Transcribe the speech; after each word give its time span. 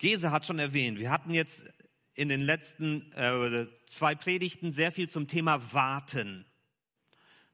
Gese 0.00 0.30
hat 0.30 0.46
schon 0.46 0.58
erwähnt, 0.58 0.98
wir 0.98 1.10
hatten 1.10 1.30
jetzt 1.34 1.62
in 2.14 2.30
den 2.30 2.40
letzten 2.40 3.12
äh, 3.12 3.66
zwei 3.86 4.14
Predigten 4.14 4.72
sehr 4.72 4.92
viel 4.92 5.10
zum 5.10 5.28
Thema 5.28 5.74
Warten. 5.74 6.46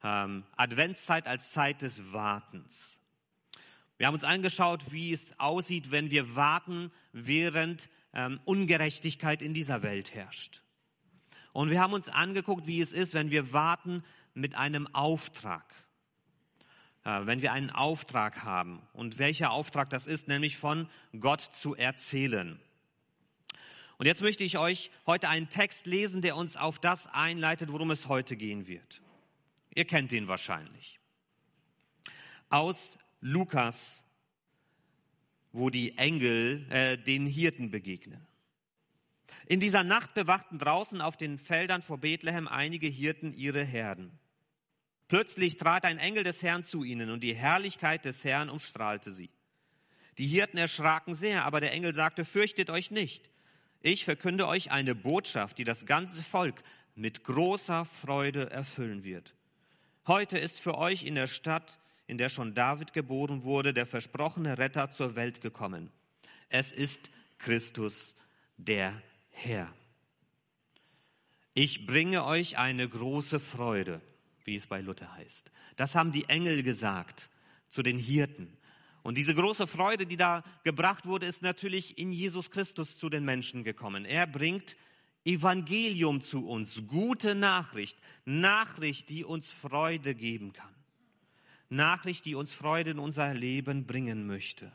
Ähm, 0.05 0.45
Adventszeit 0.57 1.27
als 1.27 1.51
Zeit 1.51 1.83
des 1.83 2.13
Wartens. 2.13 3.01
Wir 3.99 4.07
haben 4.07 4.15
uns 4.15 4.23
angeschaut, 4.23 4.93
wie 4.93 5.13
es 5.13 5.39
aussieht, 5.41 5.91
wenn 5.91 6.11
wir 6.11 6.37
warten, 6.37 6.93
während 7.13 7.89
ähm, 8.13 8.39
Ungerechtigkeit 8.45 9.43
in 9.43 9.53
dieser 9.53 9.83
Welt 9.83 10.15
herrscht. 10.15 10.63
Und 11.53 11.71
wir 11.71 11.81
haben 11.81 11.95
uns 11.95 12.09
angeguckt, 12.09 12.69
wie 12.69 12.81
es 12.81 12.93
ist, 12.93 13.13
wenn 13.13 13.31
wir 13.33 13.53
warten 13.53 14.05
mit 14.35 14.55
einem 14.55 14.87
Auftrag. 14.95 15.65
Äh, 17.07 17.25
wenn 17.25 17.41
wir 17.41 17.53
einen 17.53 17.71
Auftrag 17.71 18.43
haben. 18.43 18.83
Und 18.93 19.19
welcher 19.19 19.53
Auftrag 19.53 19.89
das 19.91 20.09
ist, 20.09 20.27
nämlich 20.27 20.59
von 20.59 20.91
Gott 21.21 21.41
zu 21.41 21.77
erzählen. 21.77 22.59
Und 23.97 24.07
jetzt 24.07 24.21
möchte 24.21 24.43
ich 24.43 24.59
euch 24.59 24.91
heute 25.07 25.29
einen 25.29 25.49
Text 25.49 25.87
lesen, 25.87 26.21
der 26.21 26.37
uns 26.37 26.57
auf 26.57 26.81
das 26.81 27.07
einleitet, 27.07 27.71
worum 27.71 27.93
es 27.93 28.09
heute 28.09 28.37
gehen 28.37 28.67
wird. 28.67 29.01
Ihr 29.73 29.85
kennt 29.85 30.11
ihn 30.11 30.27
wahrscheinlich. 30.27 30.99
Aus 32.49 32.99
Lukas, 33.21 34.03
wo 35.53 35.71
die 35.71 35.97
Engel 35.97 36.67
äh, 36.71 36.99
den 36.99 37.27
Hirten 37.27 37.71
begegnen. 37.71 38.27
In 39.47 39.61
dieser 39.61 39.85
Nacht 39.85 40.13
bewachten 40.15 40.59
draußen 40.59 41.01
auf 41.01 41.17
den 41.17 41.39
Feldern 41.39 41.83
vor 41.83 41.99
Bethlehem 41.99 42.49
einige 42.49 42.89
Hirten 42.89 43.33
ihre 43.33 43.63
Herden. 43.63 44.19
Plötzlich 45.09 45.57
trat 45.57 45.85
ein 45.85 45.99
Engel 45.99 46.25
des 46.25 46.43
Herrn 46.43 46.65
zu 46.65 46.83
ihnen 46.83 47.11
und 47.11 47.21
die 47.21 47.35
Herrlichkeit 47.35 48.05
des 48.05 48.25
Herrn 48.25 48.49
umstrahlte 48.49 49.13
sie. 49.13 49.31
Die 50.19 50.27
Hirten 50.27 50.59
erschraken 50.59 51.15
sehr, 51.15 51.45
aber 51.45 51.61
der 51.61 51.73
Engel 51.73 51.95
sagte, 51.95 52.25
fürchtet 52.25 52.71
euch 52.71 52.91
nicht. 52.91 53.31
Ich 53.83 54.05
verkünde 54.05 54.49
euch 54.49 54.71
eine 54.71 54.95
Botschaft, 54.95 55.59
die 55.59 55.65
das 55.65 55.87
ganze 55.87 56.23
Volk 56.23 56.63
mit 56.95 57.25
großer 57.25 57.85
Freude 57.85 58.51
erfüllen 58.51 59.05
wird. 59.05 59.35
Heute 60.07 60.39
ist 60.39 60.59
für 60.59 60.79
euch 60.79 61.05
in 61.05 61.15
der 61.15 61.27
Stadt, 61.27 61.79
in 62.07 62.19
der 62.19 62.29
schon 62.29 62.55
David 62.55 62.93
geboren 62.93 63.45
wurde, 63.45 63.75
der 63.75 63.87
versprochene 63.87 64.59
Retter 64.59 64.91
zur 64.91 65.15
Welt 65.15 65.41
gekommen. 65.41 65.91
Es 66.49 66.73
ist 66.73 67.11
Christus, 67.39 68.15
der 68.57 69.01
Herr. 69.31 69.73
Ich 71.53 71.87
bringe 71.87 72.25
euch 72.25 72.59
eine 72.59 72.89
große 72.89 73.41
Freude, 73.41 74.01
wie 74.47 74.57
es 74.57 74.67
bei 74.67 74.81
Luther 74.81 75.13
heißt. 75.15 75.51
Das 75.77 75.95
haben 75.95 76.13
die 76.13 76.29
Engel 76.29 76.63
gesagt 76.63 77.29
zu 77.69 77.83
den 77.83 77.99
Hirten. 77.99 78.57
Und 79.03 79.19
diese 79.19 79.35
große 79.35 79.67
Freude, 79.67 80.07
die 80.07 80.17
da 80.17 80.43
gebracht 80.65 81.07
wurde, 81.07 81.27
ist 81.27 81.43
natürlich 81.43 81.99
in 81.99 82.11
Jesus 82.11 82.51
Christus 82.51 82.97
zu 82.97 83.09
den 83.09 83.25
Menschen 83.25 83.63
gekommen. 83.63 84.05
Er 84.05 84.27
bringt 84.27 84.77
Evangelium 85.25 86.21
zu 86.21 86.47
uns, 86.47 86.83
gute 86.87 87.35
Nachricht, 87.35 87.99
Nachricht, 88.25 89.09
die 89.09 89.25
uns 89.25 89.51
Freude 89.51 90.15
geben 90.15 90.53
kann. 90.53 90.75
Nachricht, 91.69 92.25
die 92.25 92.37
uns 92.37 92.53
Freude 92.53 92.93
in 92.93 92.99
unser 92.99 93.35
Leben 93.35 93.87
bringen 93.87 94.27
möchte. 94.27 94.71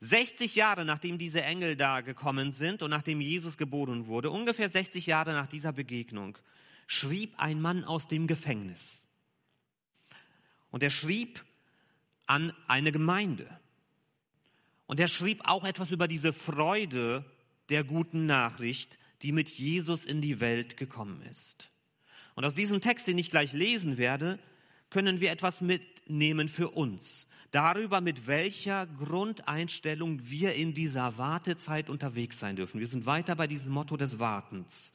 60 0.00 0.56
Jahre 0.56 0.84
nachdem 0.84 1.16
diese 1.16 1.42
Engel 1.42 1.76
da 1.76 2.00
gekommen 2.00 2.52
sind 2.52 2.82
und 2.82 2.90
nachdem 2.90 3.20
Jesus 3.20 3.56
geboren 3.56 4.06
wurde, 4.06 4.30
ungefähr 4.30 4.68
60 4.68 5.06
Jahre 5.06 5.32
nach 5.32 5.46
dieser 5.46 5.72
Begegnung, 5.72 6.36
schrieb 6.86 7.34
ein 7.38 7.60
Mann 7.60 7.84
aus 7.84 8.08
dem 8.08 8.26
Gefängnis. 8.26 9.06
Und 10.70 10.82
er 10.82 10.90
schrieb 10.90 11.44
an 12.26 12.52
eine 12.66 12.92
Gemeinde. 12.92 13.48
Und 14.86 15.00
er 15.00 15.08
schrieb 15.08 15.40
auch 15.44 15.64
etwas 15.64 15.90
über 15.90 16.08
diese 16.08 16.32
Freude 16.32 17.24
der 17.68 17.82
guten 17.84 18.26
Nachricht, 18.26 18.98
die 19.22 19.32
mit 19.32 19.48
Jesus 19.48 20.04
in 20.04 20.20
die 20.20 20.40
Welt 20.40 20.76
gekommen 20.76 21.22
ist. 21.30 21.70
Und 22.34 22.44
aus 22.44 22.54
diesem 22.54 22.80
Text, 22.80 23.06
den 23.06 23.18
ich 23.18 23.30
gleich 23.30 23.52
lesen 23.52 23.96
werde, 23.96 24.38
können 24.90 25.20
wir 25.20 25.30
etwas 25.30 25.60
mitnehmen 25.60 26.48
für 26.48 26.70
uns. 26.70 27.26
Darüber, 27.50 28.00
mit 28.00 28.26
welcher 28.26 28.86
Grundeinstellung 28.86 30.28
wir 30.28 30.54
in 30.54 30.74
dieser 30.74 31.16
Wartezeit 31.16 31.88
unterwegs 31.88 32.38
sein 32.38 32.56
dürfen. 32.56 32.80
Wir 32.80 32.86
sind 32.86 33.06
weiter 33.06 33.34
bei 33.34 33.46
diesem 33.46 33.72
Motto 33.72 33.96
des 33.96 34.18
Wartens. 34.18 34.92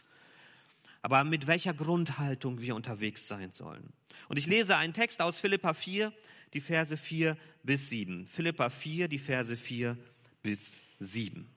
Aber 1.02 1.24
mit 1.24 1.48
welcher 1.48 1.74
Grundhaltung 1.74 2.62
wir 2.62 2.76
unterwegs 2.76 3.28
sein 3.28 3.52
sollen. 3.52 3.94
Und 4.28 4.38
ich 4.38 4.48
lese 4.48 4.78
einen 4.78 4.94
Text 4.94 5.22
aus 5.22 5.40
Philippa 5.40 5.74
4, 5.74 6.14
die 6.54 6.62
Verse 6.62 6.96
4 6.96 7.38
bis 7.64 7.90
7. 7.90 8.28
Philippa 8.28 8.70
4, 8.70 9.08
die 9.08 9.20
Verse 9.20 9.56
4 9.58 9.98
bis 10.44 10.80
7. 11.00 11.50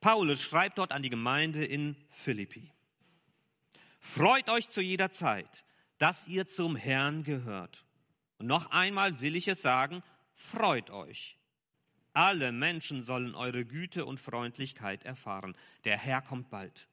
Paulus 0.00 0.42
schreibt 0.42 0.78
dort 0.78 0.92
an 0.92 1.02
die 1.02 1.10
Gemeinde 1.10 1.64
in 1.64 1.96
Philippi. 2.10 2.72
Freut 4.00 4.48
euch 4.48 4.68
zu 4.68 4.80
jeder 4.80 5.10
Zeit, 5.10 5.64
dass 5.98 6.26
ihr 6.26 6.48
zum 6.48 6.74
Herrn 6.74 7.22
gehört. 7.22 7.84
Und 8.38 8.48
noch 8.48 8.72
einmal 8.72 9.20
will 9.20 9.36
ich 9.36 9.46
es 9.46 9.62
sagen, 9.62 10.02
freut 10.34 10.90
euch. 10.90 11.36
Alle 12.12 12.50
Menschen 12.50 13.04
sollen 13.04 13.34
eure 13.34 13.64
Güte 13.64 14.04
und 14.04 14.18
Freundlichkeit 14.18 15.04
erfahren. 15.04 15.56
Der 15.84 15.96
Herr 15.96 16.20
kommt 16.20 16.50
bald. 16.50 16.88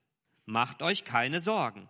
Macht 0.50 0.82
euch 0.82 1.06
keine 1.06 1.42
Sorgen. 1.42 1.90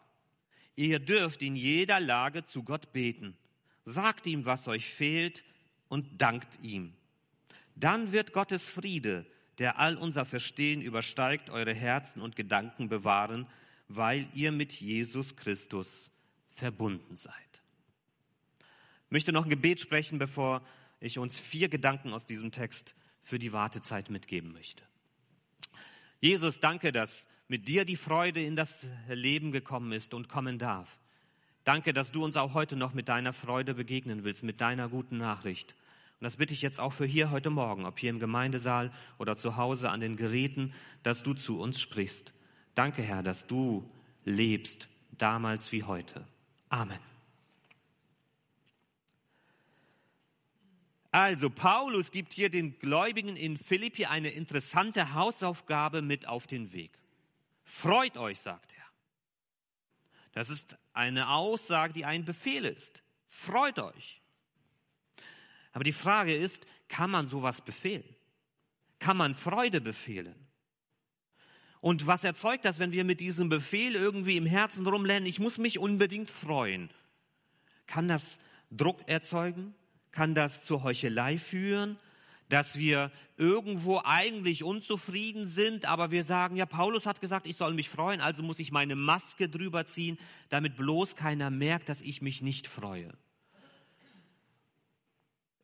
Ihr 0.76 1.00
dürft 1.00 1.42
in 1.42 1.56
jeder 1.56 2.00
Lage 2.00 2.46
zu 2.46 2.64
Gott 2.64 2.94
beten 2.94 3.36
sagt 3.90 4.28
ihm, 4.28 4.46
was 4.46 4.68
euch 4.68 4.94
fehlt 4.94 5.44
und 5.88 6.22
dankt 6.22 6.62
ihm. 6.62 6.94
Dann 7.76 8.12
wird 8.12 8.34
Gottes 8.34 8.64
Friede, 8.64 9.26
der 9.58 9.80
all 9.80 9.98
unser 9.98 10.26
Verstehen 10.26 10.82
übersteigt, 10.82 11.50
eure 11.50 11.74
Herzen 11.74 12.22
und 12.22 12.36
Gedanken 12.36 12.90
bewahren, 12.90 13.48
weil 13.88 14.28
ihr 14.34 14.52
mit 14.52 14.74
Jesus 14.74 15.36
Christus 15.36 16.12
verbunden 16.56 17.18
seid. 17.18 17.34
Ich 19.06 19.12
möchte 19.12 19.32
noch 19.32 19.46
ein 19.46 19.50
Gebet 19.50 19.80
sprechen, 19.80 20.20
bevor 20.20 20.62
ich 21.00 21.18
uns 21.18 21.40
vier 21.40 21.70
Gedanken 21.70 22.14
aus 22.14 22.26
diesem 22.26 22.52
Text 22.52 22.96
für 23.24 23.40
die 23.40 23.54
Wartezeit 23.54 24.10
mitgeben 24.10 24.52
möchte. 24.52 24.84
Jesus, 26.22 26.60
danke, 26.60 26.92
dass 26.92 27.28
mit 27.50 27.68
dir 27.68 27.84
die 27.84 27.98
Freude 27.98 28.42
in 28.42 28.56
das 28.56 28.86
Leben 29.10 29.52
gekommen 29.52 29.92
ist 29.92 30.14
und 30.14 30.30
kommen 30.30 30.60
darf. 30.60 30.98
Danke, 31.66 31.94
dass 31.94 32.12
du 32.12 32.24
uns 32.24 32.38
auch 32.38 32.54
heute 32.54 32.76
noch 32.76 32.94
mit 32.94 33.10
deiner 33.10 33.34
Freude 33.34 33.74
begegnen 33.74 34.24
willst, 34.24 34.44
mit 34.44 34.62
deiner 34.62 34.88
guten 34.88 35.18
Nachricht. 35.18 35.76
Und 36.20 36.26
das 36.26 36.38
bitte 36.38 36.54
ich 36.54 36.62
jetzt 36.62 36.80
auch 36.80 36.94
für 36.94 37.06
hier 37.06 37.32
heute 37.32 37.50
Morgen, 37.50 37.86
ob 37.86 37.98
hier 38.00 38.12
im 38.12 38.20
Gemeindesaal 38.20 38.92
oder 39.18 39.36
zu 39.36 39.58
Hause 39.58 39.90
an 39.90 40.00
den 40.00 40.16
Geräten, 40.16 40.74
dass 41.04 41.24
du 41.24 41.34
zu 41.34 41.60
uns 41.60 41.82
sprichst. 41.82 42.34
Danke, 42.76 43.02
Herr, 43.02 43.24
dass 43.24 43.48
du 43.48 43.90
lebst, 44.26 44.88
damals 45.18 45.72
wie 45.72 45.84
heute. 45.84 46.26
Amen. 46.70 47.00
Also, 51.12 51.50
Paulus 51.50 52.12
gibt 52.12 52.34
hier 52.34 52.50
den 52.50 52.78
Gläubigen 52.78 53.36
in 53.36 53.58
Philippi 53.58 54.06
eine 54.06 54.30
interessante 54.30 55.16
Hausaufgabe 55.16 56.04
mit 56.04 56.28
auf 56.28 56.46
den 56.46 56.72
Weg. 56.74 56.99
Freut 57.70 58.18
euch, 58.18 58.40
sagt 58.40 58.74
er. 58.74 58.84
Das 60.34 60.50
ist 60.50 60.78
eine 60.94 61.30
Aussage, 61.30 61.94
die 61.94 62.06
ein 62.06 62.26
Befehl 62.26 62.66
ist. 62.66 63.04
Freut 63.28 63.80
euch. 63.80 64.22
Aber 65.72 65.84
die 65.84 65.94
Frage 65.94 66.36
ist, 66.36 66.66
kann 66.88 67.12
man 67.12 67.28
sowas 67.28 67.62
befehlen? 67.62 68.04
Kann 69.00 69.18
man 69.18 69.36
Freude 69.36 69.82
befehlen? 69.82 70.36
Und 71.80 72.08
was 72.08 72.24
erzeugt 72.24 72.66
das, 72.66 72.80
wenn 72.80 72.92
wir 72.92 73.06
mit 73.06 73.22
diesem 73.22 73.48
Befehl 73.48 73.96
irgendwie 73.96 74.36
im 74.36 74.46
Herzen 74.46 74.86
rumlernen, 74.86 75.28
ich 75.28 75.40
muss 75.40 75.58
mich 75.58 75.80
unbedingt 75.80 76.30
freuen? 76.30 76.90
Kann 77.88 78.08
das 78.08 78.42
Druck 78.72 79.08
erzeugen? 79.08 79.74
Kann 80.12 80.36
das 80.36 80.64
zur 80.64 80.84
Heuchelei 80.84 81.38
führen? 81.38 81.98
Dass 82.50 82.78
wir 82.78 83.12
irgendwo 83.38 84.02
eigentlich 84.04 84.64
unzufrieden 84.64 85.48
sind, 85.48 85.86
aber 85.86 86.12
wir 86.12 86.24
sagen, 86.24 86.56
ja, 86.56 86.66
Paulus 86.66 87.06
hat 87.06 87.22
gesagt, 87.22 87.48
ich 87.48 87.56
soll 87.56 87.74
mich 87.74 87.90
freuen, 87.90 88.22
also 88.22 88.44
muss 88.44 88.60
ich 88.60 88.72
meine 88.72 88.96
Maske 88.96 89.48
drüber 89.48 89.86
ziehen, 89.86 90.18
damit 90.50 90.76
bloß 90.76 91.16
keiner 91.16 91.50
merkt, 91.50 91.90
dass 91.90 92.02
ich 92.02 92.22
mich 92.22 92.42
nicht 92.42 92.68
freue. 92.68 93.14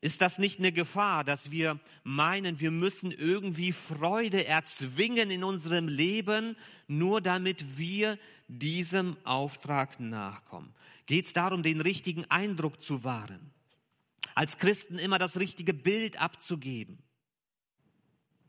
Ist 0.05 0.21
das 0.21 0.37
nicht 0.37 0.59
eine 0.59 0.71
Gefahr, 0.71 1.23
dass 1.23 1.49
wir 1.49 1.79
meinen, 2.03 2.59
wir 2.59 2.69
müssen 2.69 3.11
irgendwie 3.11 3.71
Freude 3.71 4.45
erzwingen 4.45 5.31
in 5.31 5.43
unserem 5.43 5.87
Leben, 5.87 6.55
nur 6.87 7.21
damit 7.21 7.79
wir 7.79 8.19
diesem 8.47 9.17
Auftrag 9.23 9.99
nachkommen? 9.99 10.75
Geht 11.07 11.25
es 11.25 11.33
darum, 11.33 11.63
den 11.63 11.81
richtigen 11.81 12.25
Eindruck 12.25 12.83
zu 12.83 13.03
wahren? 13.03 13.54
Als 14.33 14.57
Christen 14.57 14.97
immer 14.97 15.19
das 15.19 15.39
richtige 15.39 15.73
Bild 15.73 16.19
abzugeben. 16.19 16.99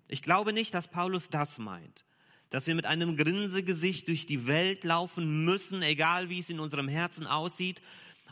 Ich 0.09 0.23
glaube 0.23 0.53
nicht, 0.53 0.73
dass 0.73 0.89
Paulus 0.89 1.29
das 1.29 1.59
meint, 1.59 2.05
dass 2.51 2.67
wir 2.67 2.75
mit 2.75 2.87
einem 2.87 3.17
Grinsegesicht 3.17 4.09
durch 4.09 4.27
die 4.27 4.47
Welt 4.47 4.85
laufen 4.85 5.45
müssen, 5.45 5.83
egal 5.83 6.29
wie 6.29 6.39
es 6.39 6.51
in 6.51 6.61
unserem 6.61 6.89
Herzen 6.89 7.27
aussieht, 7.27 7.83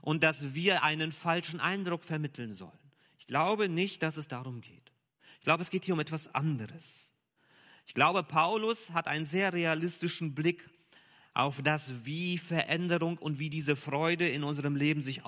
und 0.02 0.22
dass 0.22 0.54
wir 0.54 0.82
einen 0.82 1.12
falschen 1.12 1.60
Eindruck 1.60 2.04
vermitteln 2.04 2.54
sollen. 2.54 2.78
Ich 3.18 3.26
glaube 3.26 3.68
nicht, 3.68 4.02
dass 4.02 4.16
es 4.16 4.28
darum 4.28 4.60
geht. 4.60 4.92
Ich 5.38 5.44
glaube, 5.44 5.62
es 5.62 5.70
geht 5.70 5.84
hier 5.84 5.94
um 5.94 6.00
etwas 6.00 6.34
anderes. 6.34 7.10
Ich 7.86 7.94
glaube, 7.94 8.22
Paulus 8.22 8.90
hat 8.90 9.08
einen 9.08 9.26
sehr 9.26 9.52
realistischen 9.52 10.34
Blick 10.34 10.68
auf 11.32 11.60
das, 11.62 11.82
wie 12.04 12.38
Veränderung 12.38 13.18
und 13.18 13.38
wie 13.38 13.50
diese 13.50 13.76
Freude 13.76 14.28
in 14.28 14.44
unserem 14.44 14.76
Leben 14.76 15.02
sich 15.02 15.24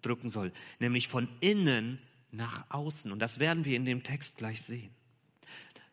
ausdrücken 0.00 0.30
soll, 0.30 0.52
nämlich 0.78 1.08
von 1.08 1.28
innen 1.40 1.98
nach 2.30 2.64
außen. 2.70 3.12
Und 3.12 3.18
das 3.18 3.38
werden 3.38 3.64
wir 3.64 3.76
in 3.76 3.84
dem 3.84 4.02
Text 4.02 4.38
gleich 4.38 4.62
sehen. 4.62 4.94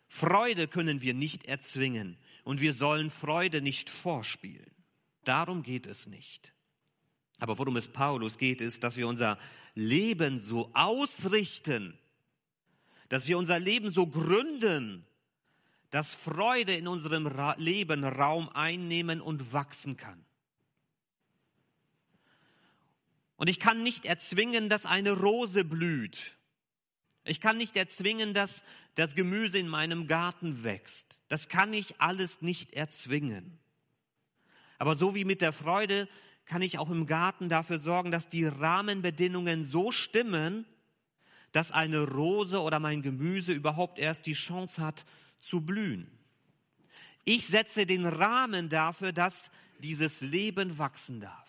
Freude 0.08 0.68
können 0.68 1.02
wir 1.02 1.14
nicht 1.14 1.48
erzwingen 1.48 2.18
und 2.44 2.62
wir 2.62 2.74
sollen 2.74 3.10
Freude 3.10 3.62
nicht 3.62 3.90
vorspielen. 3.90 4.72
Darum 5.26 5.64
geht 5.64 5.86
es 5.86 6.08
nicht. 6.08 6.54
Aber 7.40 7.58
worum 7.58 7.76
es 7.76 7.90
Paulus 7.90 8.38
geht, 8.38 8.62
ist, 8.62 8.84
dass 8.84 8.96
wir 8.96 9.08
unser 9.08 9.38
Leben 9.76 10.40
so 10.40 10.72
ausrichten, 10.74 11.98
dass 13.10 13.28
wir 13.28 13.38
unser 13.38 13.60
Leben 13.60 13.92
so 13.92 14.08
gründen, 14.08 15.06
dass 15.92 16.10
Freude 16.10 16.76
in 16.76 16.88
unserem 16.88 17.30
Leben 17.58 18.04
Raum 18.04 18.50
einnehmen 18.50 19.22
und 19.22 19.52
wachsen 19.52 19.98
kann. 19.98 20.27
Und 23.38 23.50
ich 23.50 23.60
kann 23.60 23.84
nicht 23.84 24.06
erzwingen, 24.06 24.68
dass 24.68 24.86
eine 24.86 25.12
Rose 25.12 25.64
blüht. 25.64 26.34
Ich 27.24 27.40
kann 27.40 27.58
nicht 27.58 27.76
erzwingen, 27.76 28.34
dass 28.34 28.64
das 28.96 29.16
Gemüse 29.16 29.60
in 29.60 29.68
meinem 29.68 30.08
Garten 30.08 30.64
wächst. 30.64 31.22
Das 31.28 31.50
kann 31.50 31.74
ich 31.74 32.02
alles 32.02 32.42
nicht 32.42 32.74
erzwingen. 32.74 33.60
Aber 34.80 34.96
so 34.96 35.14
wie 35.16 35.26
mit 35.26 35.42
der 35.42 35.54
Freude 35.54 36.08
kann 36.46 36.62
ich 36.62 36.80
auch 36.80 36.90
im 36.90 37.06
Garten 37.06 37.50
dafür 37.50 37.78
sorgen, 37.78 38.12
dass 38.12 38.30
die 38.30 38.46
Rahmenbedingungen 38.46 39.66
so 39.66 39.92
stimmen, 39.92 40.66
dass 41.52 41.72
eine 41.72 42.04
Rose 42.04 42.62
oder 42.62 42.80
mein 42.80 43.02
Gemüse 43.02 43.54
überhaupt 43.54 44.00
erst 44.00 44.26
die 44.26 44.34
Chance 44.34 44.82
hat 44.82 45.06
zu 45.40 45.62
blühen. 45.62 46.10
Ich 47.24 47.48
setze 47.48 47.86
den 47.86 48.06
Rahmen 48.06 48.70
dafür, 48.70 49.12
dass 49.12 49.52
dieses 49.80 50.22
Leben 50.22 50.78
wachsen 50.78 51.20
darf. 51.20 51.47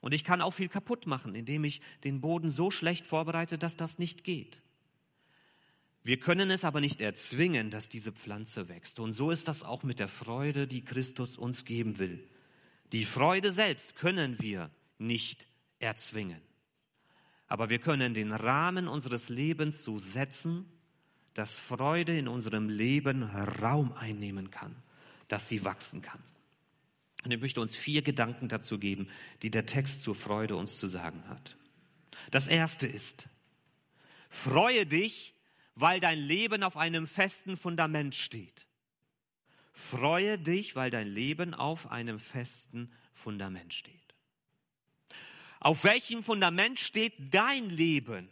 Und 0.00 0.14
ich 0.14 0.24
kann 0.24 0.40
auch 0.40 0.52
viel 0.52 0.68
kaputt 0.68 1.06
machen, 1.06 1.34
indem 1.34 1.64
ich 1.64 1.80
den 2.04 2.20
Boden 2.20 2.50
so 2.50 2.70
schlecht 2.70 3.06
vorbereite, 3.06 3.58
dass 3.58 3.76
das 3.76 3.98
nicht 3.98 4.24
geht. 4.24 4.62
Wir 6.04 6.18
können 6.18 6.50
es 6.50 6.64
aber 6.64 6.80
nicht 6.80 7.00
erzwingen, 7.00 7.70
dass 7.70 7.88
diese 7.88 8.12
Pflanze 8.12 8.68
wächst. 8.68 9.00
Und 9.00 9.12
so 9.12 9.30
ist 9.30 9.48
das 9.48 9.62
auch 9.62 9.82
mit 9.82 9.98
der 9.98 10.08
Freude, 10.08 10.66
die 10.66 10.84
Christus 10.84 11.36
uns 11.36 11.64
geben 11.64 11.98
will. 11.98 12.26
Die 12.92 13.04
Freude 13.04 13.52
selbst 13.52 13.96
können 13.96 14.40
wir 14.40 14.70
nicht 14.98 15.46
erzwingen. 15.80 16.40
Aber 17.46 17.68
wir 17.68 17.78
können 17.78 18.14
den 18.14 18.32
Rahmen 18.32 18.88
unseres 18.88 19.28
Lebens 19.28 19.84
so 19.84 19.98
setzen, 19.98 20.66
dass 21.34 21.58
Freude 21.58 22.16
in 22.16 22.28
unserem 22.28 22.68
Leben 22.68 23.22
Raum 23.22 23.92
einnehmen 23.92 24.50
kann, 24.50 24.74
dass 25.28 25.48
sie 25.48 25.64
wachsen 25.64 26.02
kann. 26.02 26.22
Und 27.24 27.32
ich 27.32 27.40
möchte 27.40 27.60
uns 27.60 27.74
vier 27.74 28.02
Gedanken 28.02 28.48
dazu 28.48 28.78
geben, 28.78 29.08
die 29.42 29.50
der 29.50 29.66
Text 29.66 30.02
zur 30.02 30.14
Freude 30.14 30.56
uns 30.56 30.76
zu 30.76 30.86
sagen 30.86 31.28
hat. 31.28 31.56
Das 32.30 32.46
erste 32.46 32.86
ist, 32.86 33.28
freue 34.28 34.86
dich, 34.86 35.34
weil 35.74 36.00
dein 36.00 36.18
Leben 36.18 36.62
auf 36.62 36.76
einem 36.76 37.06
festen 37.06 37.56
Fundament 37.56 38.14
steht. 38.14 38.66
Freue 39.72 40.38
dich, 40.38 40.74
weil 40.74 40.90
dein 40.90 41.08
Leben 41.08 41.54
auf 41.54 41.90
einem 41.90 42.18
festen 42.18 42.92
Fundament 43.12 43.72
steht. 43.74 43.94
Auf 45.60 45.84
welchem 45.84 46.22
Fundament 46.22 46.78
steht 46.80 47.14
dein 47.32 47.70
Leben? 47.70 48.28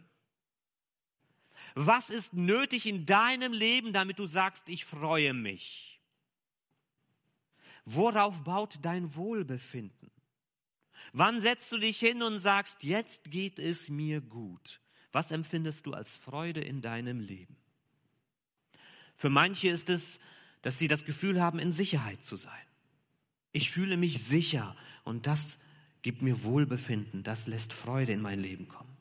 Was 1.75 2.09
ist 2.09 2.33
nötig 2.33 2.85
in 2.85 3.05
deinem 3.05 3.53
Leben, 3.53 3.93
damit 3.93 4.19
du 4.19 4.25
sagst, 4.25 4.67
ich 4.67 4.85
freue 4.85 5.33
mich? 5.33 5.96
Worauf 7.89 8.43
baut 8.43 8.79
dein 8.81 9.15
Wohlbefinden? 9.15 10.11
Wann 11.13 11.39
setzt 11.39 11.71
du 11.71 11.77
dich 11.77 11.97
hin 11.97 12.21
und 12.21 12.41
sagst, 12.41 12.83
jetzt 12.83 13.31
geht 13.31 13.59
es 13.59 13.87
mir 13.87 14.19
gut? 14.19 14.81
Was 15.13 15.31
empfindest 15.31 15.85
du 15.85 15.93
als 15.93 16.13
Freude 16.17 16.59
in 16.59 16.81
deinem 16.81 17.21
Leben? 17.21 17.55
Für 19.15 19.29
manche 19.29 19.69
ist 19.69 19.89
es, 19.89 20.19
dass 20.63 20.77
sie 20.77 20.89
das 20.89 21.05
Gefühl 21.05 21.41
haben, 21.41 21.59
in 21.59 21.71
Sicherheit 21.71 22.21
zu 22.25 22.35
sein. 22.35 22.51
Ich 23.53 23.71
fühle 23.71 23.95
mich 23.95 24.21
sicher 24.21 24.75
und 25.05 25.25
das 25.25 25.57
gibt 26.01 26.21
mir 26.21 26.43
Wohlbefinden, 26.43 27.23
das 27.23 27.47
lässt 27.47 27.71
Freude 27.71 28.11
in 28.11 28.21
mein 28.21 28.41
Leben 28.41 28.67
kommen. 28.67 28.96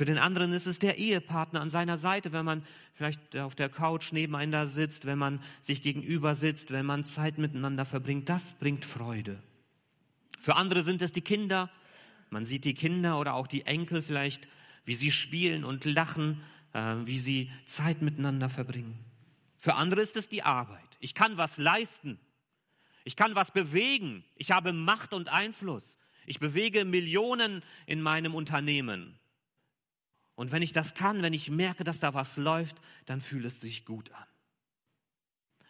Für 0.00 0.06
den 0.06 0.16
anderen 0.16 0.54
ist 0.54 0.66
es 0.66 0.78
der 0.78 0.96
Ehepartner 0.96 1.60
an 1.60 1.68
seiner 1.68 1.98
Seite, 1.98 2.32
wenn 2.32 2.46
man 2.46 2.64
vielleicht 2.94 3.36
auf 3.36 3.54
der 3.54 3.68
Couch 3.68 4.12
nebeneinander 4.12 4.66
sitzt, 4.66 5.04
wenn 5.04 5.18
man 5.18 5.42
sich 5.62 5.82
gegenüber 5.82 6.34
sitzt, 6.34 6.70
wenn 6.70 6.86
man 6.86 7.04
Zeit 7.04 7.36
miteinander 7.36 7.84
verbringt. 7.84 8.26
Das 8.26 8.52
bringt 8.52 8.86
Freude. 8.86 9.42
Für 10.38 10.56
andere 10.56 10.84
sind 10.84 11.02
es 11.02 11.12
die 11.12 11.20
Kinder. 11.20 11.68
Man 12.30 12.46
sieht 12.46 12.64
die 12.64 12.72
Kinder 12.72 13.20
oder 13.20 13.34
auch 13.34 13.46
die 13.46 13.66
Enkel 13.66 14.00
vielleicht, 14.00 14.48
wie 14.86 14.94
sie 14.94 15.12
spielen 15.12 15.66
und 15.66 15.84
lachen, 15.84 16.40
äh, 16.72 16.94
wie 17.04 17.18
sie 17.18 17.52
Zeit 17.66 18.00
miteinander 18.00 18.48
verbringen. 18.48 18.98
Für 19.58 19.74
andere 19.74 20.00
ist 20.00 20.16
es 20.16 20.30
die 20.30 20.42
Arbeit. 20.42 20.96
Ich 21.00 21.14
kann 21.14 21.36
was 21.36 21.58
leisten. 21.58 22.18
Ich 23.04 23.16
kann 23.16 23.34
was 23.34 23.50
bewegen. 23.50 24.24
Ich 24.36 24.50
habe 24.50 24.72
Macht 24.72 25.12
und 25.12 25.28
Einfluss. 25.28 25.98
Ich 26.24 26.40
bewege 26.40 26.86
Millionen 26.86 27.62
in 27.84 28.00
meinem 28.00 28.34
Unternehmen. 28.34 29.19
Und 30.34 30.52
wenn 30.52 30.62
ich 30.62 30.72
das 30.72 30.94
kann, 30.94 31.22
wenn 31.22 31.32
ich 31.32 31.50
merke, 31.50 31.84
dass 31.84 32.00
da 32.00 32.14
was 32.14 32.36
läuft, 32.36 32.80
dann 33.06 33.20
fühlt 33.20 33.44
es 33.44 33.60
sich 33.60 33.84
gut 33.84 34.10
an. 34.12 34.26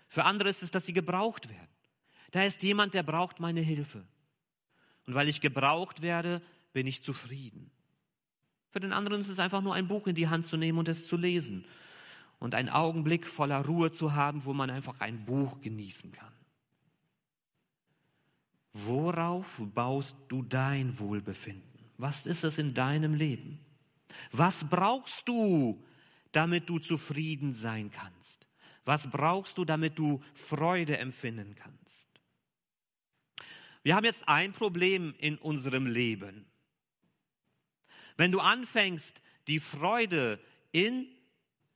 Für 0.08 0.24
andere 0.24 0.48
ist 0.48 0.62
es, 0.62 0.70
dass 0.70 0.86
sie 0.86 0.92
gebraucht 0.92 1.48
werden. 1.48 1.68
Da 2.30 2.44
ist 2.44 2.62
jemand, 2.62 2.94
der 2.94 3.02
braucht 3.02 3.40
meine 3.40 3.60
Hilfe. 3.60 4.04
Und 5.06 5.14
weil 5.14 5.28
ich 5.28 5.40
gebraucht 5.40 6.02
werde, 6.02 6.42
bin 6.72 6.86
ich 6.86 7.02
zufrieden. 7.02 7.70
Für 8.70 8.80
den 8.80 8.92
anderen 8.92 9.20
ist 9.20 9.28
es 9.28 9.38
einfach 9.38 9.62
nur 9.62 9.74
ein 9.74 9.88
Buch 9.88 10.06
in 10.06 10.14
die 10.14 10.28
Hand 10.28 10.46
zu 10.46 10.56
nehmen 10.56 10.78
und 10.78 10.88
es 10.88 11.06
zu 11.06 11.16
lesen. 11.16 11.64
Und 12.38 12.54
einen 12.54 12.68
Augenblick 12.68 13.26
voller 13.26 13.64
Ruhe 13.64 13.90
zu 13.90 14.14
haben, 14.14 14.44
wo 14.44 14.52
man 14.52 14.70
einfach 14.70 15.00
ein 15.00 15.24
Buch 15.24 15.60
genießen 15.60 16.12
kann. 16.12 16.32
Worauf 18.72 19.60
baust 19.74 20.16
du 20.28 20.42
dein 20.42 20.98
Wohlbefinden? 20.98 21.64
Was 21.98 22.26
ist 22.26 22.44
es 22.44 22.58
in 22.58 22.72
deinem 22.72 23.14
Leben? 23.14 23.58
Was 24.32 24.68
brauchst 24.68 25.28
du, 25.28 25.82
damit 26.32 26.68
du 26.68 26.78
zufrieden 26.78 27.54
sein 27.54 27.90
kannst? 27.90 28.46
Was 28.84 29.08
brauchst 29.08 29.58
du, 29.58 29.64
damit 29.64 29.98
du 29.98 30.22
Freude 30.34 30.98
empfinden 30.98 31.54
kannst? 31.54 32.08
Wir 33.82 33.96
haben 33.96 34.04
jetzt 34.04 34.28
ein 34.28 34.52
Problem 34.52 35.14
in 35.18 35.38
unserem 35.38 35.86
Leben. 35.86 36.46
Wenn 38.16 38.32
du 38.32 38.40
anfängst, 38.40 39.20
die 39.46 39.60
Freude 39.60 40.38
in 40.72 41.08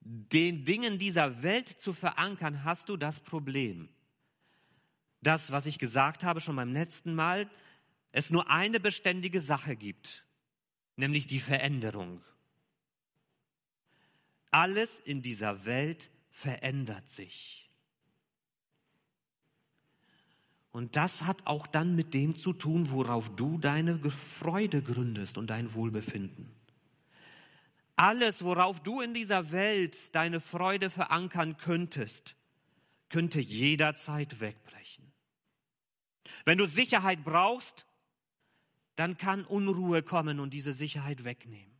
den 0.00 0.64
Dingen 0.64 0.98
dieser 0.98 1.42
Welt 1.42 1.68
zu 1.68 1.94
verankern, 1.94 2.64
hast 2.64 2.90
du 2.90 2.96
das 2.96 3.20
Problem. 3.20 3.88
Das, 5.22 5.50
was 5.50 5.64
ich 5.64 5.78
gesagt 5.78 6.22
habe 6.22 6.42
schon 6.42 6.56
beim 6.56 6.74
letzten 6.74 7.14
Mal, 7.14 7.48
es 8.12 8.28
nur 8.28 8.50
eine 8.50 8.78
beständige 8.78 9.40
Sache 9.40 9.74
gibt, 9.74 10.24
nämlich 10.96 11.26
die 11.26 11.40
Veränderung. 11.40 12.22
Alles 14.54 15.00
in 15.00 15.20
dieser 15.20 15.64
Welt 15.64 16.08
verändert 16.30 17.10
sich. 17.10 17.68
Und 20.70 20.94
das 20.94 21.22
hat 21.22 21.44
auch 21.44 21.66
dann 21.66 21.96
mit 21.96 22.14
dem 22.14 22.36
zu 22.36 22.52
tun, 22.52 22.92
worauf 22.92 23.34
du 23.34 23.58
deine 23.58 23.98
Freude 24.38 24.80
gründest 24.80 25.38
und 25.38 25.48
dein 25.48 25.74
Wohlbefinden. 25.74 26.54
Alles, 27.96 28.44
worauf 28.44 28.78
du 28.80 29.00
in 29.00 29.12
dieser 29.12 29.50
Welt 29.50 30.14
deine 30.14 30.40
Freude 30.40 30.88
verankern 30.88 31.56
könntest, 31.56 32.36
könnte 33.08 33.40
jederzeit 33.40 34.38
wegbrechen. 34.38 35.10
Wenn 36.44 36.58
du 36.58 36.66
Sicherheit 36.66 37.24
brauchst, 37.24 37.86
dann 38.94 39.18
kann 39.18 39.44
Unruhe 39.44 40.04
kommen 40.04 40.38
und 40.38 40.54
diese 40.54 40.74
Sicherheit 40.74 41.24
wegnehmen. 41.24 41.73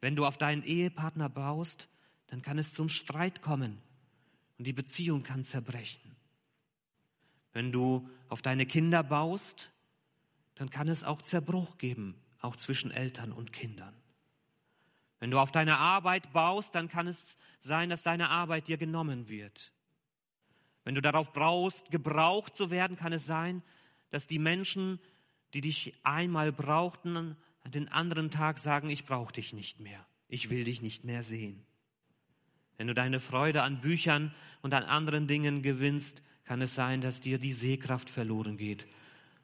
Wenn 0.00 0.16
du 0.16 0.26
auf 0.26 0.38
deinen 0.38 0.62
Ehepartner 0.62 1.28
baust, 1.28 1.88
dann 2.28 2.42
kann 2.42 2.58
es 2.58 2.74
zum 2.74 2.88
Streit 2.88 3.42
kommen 3.42 3.78
und 4.58 4.66
die 4.66 4.72
Beziehung 4.72 5.22
kann 5.22 5.44
zerbrechen. 5.44 6.16
Wenn 7.52 7.72
du 7.72 8.08
auf 8.28 8.42
deine 8.42 8.66
Kinder 8.66 9.02
baust, 9.02 9.70
dann 10.56 10.70
kann 10.70 10.88
es 10.88 11.04
auch 11.04 11.22
Zerbruch 11.22 11.78
geben, 11.78 12.14
auch 12.40 12.56
zwischen 12.56 12.90
Eltern 12.90 13.32
und 13.32 13.52
Kindern. 13.52 13.94
Wenn 15.20 15.30
du 15.30 15.38
auf 15.38 15.52
deine 15.52 15.78
Arbeit 15.78 16.32
baust, 16.32 16.74
dann 16.74 16.88
kann 16.88 17.06
es 17.06 17.38
sein, 17.60 17.88
dass 17.88 18.02
deine 18.02 18.28
Arbeit 18.28 18.68
dir 18.68 18.76
genommen 18.76 19.28
wird. 19.28 19.72
Wenn 20.84 20.94
du 20.94 21.00
darauf 21.00 21.32
brauchst, 21.32 21.90
gebraucht 21.90 22.54
zu 22.54 22.70
werden, 22.70 22.96
kann 22.96 23.12
es 23.12 23.26
sein, 23.26 23.62
dass 24.10 24.26
die 24.26 24.38
Menschen, 24.38 25.00
die 25.52 25.60
dich 25.60 25.94
einmal 26.04 26.52
brauchten, 26.52 27.36
an 27.66 27.72
den 27.72 27.88
anderen 27.88 28.30
Tag 28.30 28.60
sagen, 28.60 28.90
ich 28.90 29.06
brauche 29.06 29.32
dich 29.32 29.52
nicht 29.52 29.80
mehr, 29.80 30.06
ich 30.28 30.50
will 30.50 30.62
dich 30.62 30.82
nicht 30.82 31.02
mehr 31.02 31.24
sehen. 31.24 31.66
Wenn 32.76 32.86
du 32.86 32.94
deine 32.94 33.18
Freude 33.18 33.64
an 33.64 33.80
Büchern 33.80 34.32
und 34.62 34.72
an 34.72 34.84
anderen 34.84 35.26
Dingen 35.26 35.62
gewinnst, 35.62 36.22
kann 36.44 36.62
es 36.62 36.76
sein, 36.76 37.00
dass 37.00 37.20
dir 37.20 37.38
die 37.38 37.52
Sehkraft 37.52 38.08
verloren 38.08 38.56
geht 38.56 38.86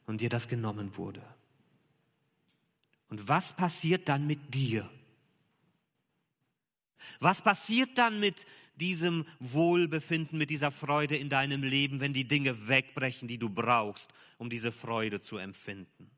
und 0.07 0.21
dir 0.21 0.29
das 0.29 0.47
genommen 0.47 0.97
wurde. 0.97 1.21
Und 3.09 3.27
was 3.27 3.55
passiert 3.55 4.09
dann 4.09 4.29
mit 4.29 4.55
dir? 4.55 4.89
Was 7.19 7.43
passiert 7.43 7.99
dann 7.99 8.21
mit 8.21 8.47
diesem 8.77 9.27
Wohlbefinden, 9.41 10.39
mit 10.39 10.51
dieser 10.51 10.71
Freude 10.71 11.17
in 11.17 11.29
deinem 11.29 11.65
Leben, 11.65 11.99
wenn 11.99 12.13
die 12.13 12.29
Dinge 12.29 12.69
wegbrechen, 12.69 13.27
die 13.27 13.39
du 13.39 13.51
brauchst, 13.51 14.13
um 14.39 14.49
diese 14.49 14.71
Freude 14.71 15.23
zu 15.23 15.39
empfinden? 15.39 16.09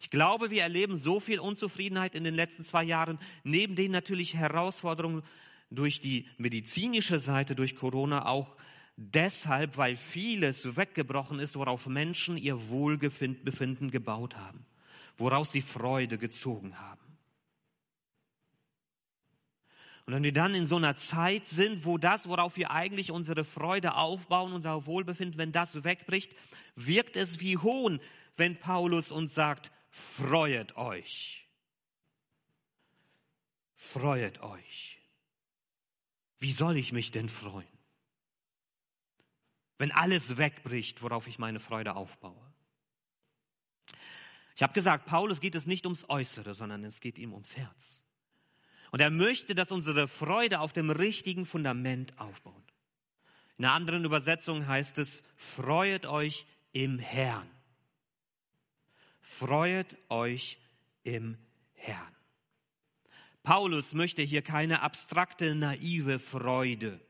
Ich 0.00 0.10
glaube, 0.10 0.50
wir 0.50 0.62
erleben 0.62 0.96
so 0.96 1.20
viel 1.20 1.40
Unzufriedenheit 1.40 2.14
in 2.14 2.24
den 2.24 2.34
letzten 2.34 2.64
zwei 2.64 2.84
Jahren, 2.84 3.18
neben 3.44 3.76
den 3.76 3.92
natürlich 3.92 4.34
Herausforderungen 4.34 5.22
durch 5.70 6.00
die 6.00 6.28
medizinische 6.38 7.18
Seite, 7.18 7.54
durch 7.54 7.76
Corona 7.76 8.26
auch 8.26 8.56
deshalb, 8.96 9.76
weil 9.76 9.96
vieles 9.96 10.76
weggebrochen 10.76 11.38
ist, 11.38 11.56
worauf 11.56 11.86
Menschen 11.86 12.36
ihr 12.36 12.68
Wohlbefinden 12.68 13.90
gebaut 13.90 14.36
haben, 14.36 14.64
woraus 15.16 15.52
sie 15.52 15.62
Freude 15.62 16.18
gezogen 16.18 16.78
haben. 16.78 17.00
Und 20.06 20.14
wenn 20.14 20.22
wir 20.22 20.32
dann 20.32 20.54
in 20.54 20.68
so 20.68 20.76
einer 20.76 20.96
Zeit 20.96 21.48
sind, 21.48 21.84
wo 21.84 21.98
das, 21.98 22.28
worauf 22.28 22.56
wir 22.56 22.70
eigentlich 22.70 23.10
unsere 23.10 23.42
Freude 23.42 23.96
aufbauen, 23.96 24.52
unser 24.52 24.86
Wohlbefinden, 24.86 25.36
wenn 25.36 25.50
das 25.50 25.82
wegbricht, 25.82 26.32
wirkt 26.76 27.16
es 27.16 27.40
wie 27.40 27.58
Hohn, 27.58 28.00
wenn 28.36 28.56
Paulus 28.56 29.10
uns 29.10 29.34
sagt, 29.34 29.72
freuet 30.16 30.76
euch. 30.76 31.46
Freuet 33.74 34.40
euch. 34.40 34.98
Wie 36.38 36.50
soll 36.50 36.76
ich 36.76 36.92
mich 36.92 37.10
denn 37.10 37.28
freuen? 37.28 37.66
Wenn 39.78 39.92
alles 39.92 40.36
wegbricht, 40.36 41.02
worauf 41.02 41.26
ich 41.26 41.38
meine 41.38 41.60
Freude 41.60 41.96
aufbaue. 41.96 42.40
Ich 44.54 44.62
habe 44.62 44.72
gesagt, 44.72 45.06
Paulus 45.06 45.40
geht 45.40 45.54
es 45.54 45.66
nicht 45.66 45.84
ums 45.84 46.08
Äußere, 46.08 46.54
sondern 46.54 46.84
es 46.84 47.00
geht 47.00 47.18
ihm 47.18 47.32
ums 47.34 47.56
Herz. 47.56 48.02
Und 48.90 49.00
er 49.00 49.10
möchte, 49.10 49.54
dass 49.54 49.72
unsere 49.72 50.08
Freude 50.08 50.60
auf 50.60 50.72
dem 50.72 50.90
richtigen 50.90 51.44
Fundament 51.44 52.18
aufbaut. 52.18 52.72
In 53.58 53.64
einer 53.64 53.74
anderen 53.74 54.04
Übersetzung 54.04 54.66
heißt 54.66 54.98
es, 54.98 55.22
freuet 55.36 56.06
euch 56.06 56.46
im 56.72 56.98
Herrn. 56.98 57.50
Freuet 59.26 59.96
euch 60.08 60.58
im 61.02 61.36
Herrn. 61.74 62.14
Paulus 63.42 63.92
möchte 63.92 64.22
hier 64.22 64.42
keine 64.42 64.82
abstrakte, 64.82 65.54
naive 65.54 66.18
Freude, 66.18 67.00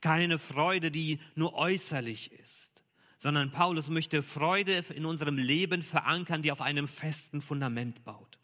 keine 0.00 0.38
Freude, 0.38 0.90
die 0.90 1.20
nur 1.34 1.54
äußerlich 1.54 2.32
ist, 2.32 2.84
sondern 3.18 3.52
Paulus 3.52 3.88
möchte 3.88 4.22
Freude 4.22 4.84
in 4.94 5.06
unserem 5.06 5.38
Leben 5.38 5.82
verankern, 5.82 6.42
die 6.42 6.52
auf 6.52 6.60
einem 6.60 6.88
festen 6.88 7.40
Fundament 7.40 8.04
baut 8.04 8.38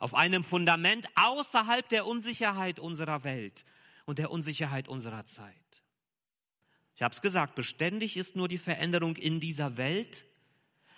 auf 0.00 0.14
einem 0.14 0.42
Fundament 0.42 1.06
außerhalb 1.14 1.88
der 1.88 2.06
Unsicherheit 2.06 2.80
unserer 2.80 3.22
Welt 3.22 3.64
und 4.06 4.18
der 4.18 4.30
Unsicherheit 4.30 4.88
unserer 4.88 5.26
Zeit. 5.26 5.54
Ich 6.96 7.02
habe 7.02 7.14
es 7.14 7.20
gesagt, 7.20 7.54
beständig 7.54 8.16
ist 8.16 8.34
nur 8.34 8.48
die 8.48 8.58
Veränderung 8.58 9.16
in 9.16 9.40
dieser 9.40 9.76
Welt, 9.76 10.24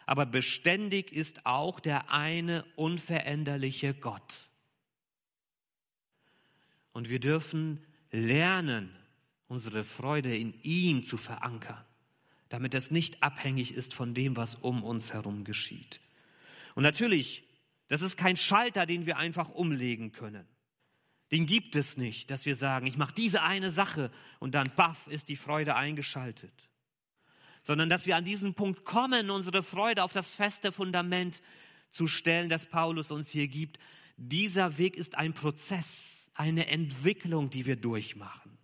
aber 0.07 0.27
beständig 0.27 1.13
ist 1.13 1.47
auch 1.47 1.81
der 1.81 2.11
eine 2.11 2.65
unveränderliche 2.77 3.95
Gott. 3.95 4.49
Und 6.93 7.09
wir 7.09 7.21
dürfen 7.21 7.85
lernen, 8.11 8.95
unsere 9.49 9.85
Freude 9.85 10.37
in 10.37 10.55
ihm 10.63 11.05
zu 11.05 11.17
verankern, 11.17 11.85
damit 12.49 12.75
es 12.75 12.91
nicht 12.91 13.23
abhängig 13.23 13.75
ist 13.75 13.95
von 13.95 14.15
dem, 14.15 14.37
was 14.37 14.55
um 14.57 14.83
uns 14.83 15.13
herum 15.13 15.45
geschieht. 15.45 16.01
Und 16.75 16.83
natürlich 16.83 17.45
das 17.93 18.01
ist 18.01 18.17
kein 18.17 18.39
Schalter, 18.39 18.87
den 18.87 19.05
wir 19.05 19.19
einfach 19.19 19.51
umlegen 19.51 20.13
können. 20.13 20.49
Den 21.31 21.45
gibt 21.45 21.77
es 21.77 21.99
nicht, 21.99 22.31
dass 22.31 22.47
wir 22.47 22.55
sagen, 22.55 22.87
ich 22.87 22.97
mache 22.97 23.13
diese 23.15 23.43
eine 23.43 23.71
Sache 23.71 24.11
und 24.39 24.55
dann 24.55 24.73
baff 24.75 25.07
ist 25.09 25.29
die 25.29 25.37
Freude 25.37 25.77
eingeschaltet. 25.77 26.55
Sondern 27.63 27.89
dass 27.89 28.07
wir 28.07 28.17
an 28.17 28.25
diesen 28.25 28.55
Punkt 28.55 28.85
kommen, 28.85 29.31
unsere 29.31 29.63
Freude 29.63 30.03
auf 30.03 30.13
das 30.13 30.35
feste 30.35 30.73
Fundament 30.73 31.43
zu 31.91 32.07
stellen, 32.07 32.49
das 32.49 32.67
Paulus 32.67 33.11
uns 33.11 33.31
hier 33.31 33.49
gibt. 33.49 33.79
Dieser 34.17 34.79
Weg 34.79 34.97
ist 34.97 35.17
ein 35.17 35.33
Prozess, 35.33 36.31
eine 36.35 36.67
Entwicklung, 36.67 37.51
die 37.51 37.67
wir 37.67 37.77
durchmachen. 37.77 38.59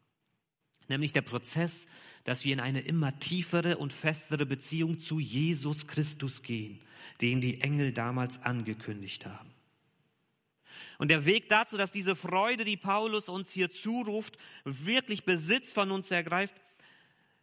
Nämlich 0.89 1.13
der 1.13 1.23
Prozess, 1.23 1.87
dass 2.25 2.45
wir 2.45 2.53
in 2.53 2.61
eine 2.61 2.81
immer 2.81 3.19
tiefere 3.19 3.77
und 3.77 3.93
festere 3.93 4.47
Beziehung 4.47 4.99
zu 4.99 5.19
Jesus 5.19 5.87
Christus 5.87 6.43
gehen 6.43 6.81
den 7.21 7.41
die 7.41 7.61
Engel 7.61 7.93
damals 7.93 8.43
angekündigt 8.43 9.27
haben. 9.27 9.51
Und 10.99 11.11
der 11.11 11.25
Weg 11.25 11.49
dazu, 11.49 11.77
dass 11.77 11.91
diese 11.91 12.17
Freude, 12.17 12.65
die 12.65 12.77
Paulus 12.77 13.29
uns 13.29 13.51
hier 13.51 13.71
zuruft, 13.71 14.37
wirklich 14.65 15.25
Besitz 15.25 15.73
von 15.73 15.91
uns 15.91 16.11
ergreift, 16.11 16.55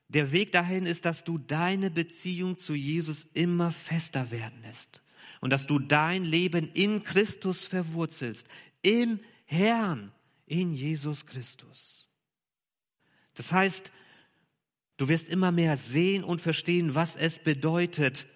der 0.07 0.31
Weg 0.31 0.51
dahin 0.51 0.85
ist, 0.85 1.05
dass 1.05 1.23
du 1.23 1.37
deine 1.37 1.89
Beziehung 1.89 2.57
zu 2.57 2.73
Jesus 2.73 3.27
immer 3.33 3.71
fester 3.71 4.31
werden 4.31 4.61
lässt 4.61 5.01
und 5.41 5.49
dass 5.49 5.67
du 5.67 5.79
dein 5.79 6.23
Leben 6.23 6.69
in 6.73 7.03
Christus 7.03 7.67
verwurzelst, 7.67 8.47
im 8.81 9.19
Herrn, 9.45 10.11
in 10.45 10.73
Jesus 10.73 11.25
Christus. 11.25 12.07
Das 13.33 13.51
heißt, 13.51 13.91
du 14.97 15.07
wirst 15.07 15.29
immer 15.29 15.51
mehr 15.51 15.77
sehen 15.77 16.23
und 16.23 16.41
verstehen, 16.41 16.95
was 16.95 17.15
es 17.15 17.39
bedeutet, 17.39 18.27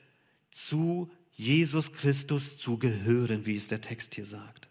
zu 0.51 1.11
Jesus 1.31 1.93
Christus 1.93 2.57
zu 2.57 2.77
gehören, 2.77 3.45
wie 3.45 3.55
es 3.55 3.69
der 3.69 3.81
Text 3.81 4.15
hier 4.15 4.25
sagt. 4.25 4.67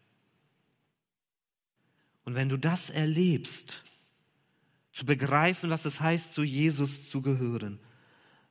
Und 2.25 2.35
wenn 2.35 2.51
du 2.51 2.59
das 2.59 2.91
erlebst, 2.91 3.83
zu 4.93 5.05
begreifen, 5.05 5.71
was 5.71 5.85
es 5.85 6.01
heißt, 6.01 6.35
zu 6.35 6.43
Jesus 6.43 7.09
zu 7.09 7.23
gehören, 7.23 7.79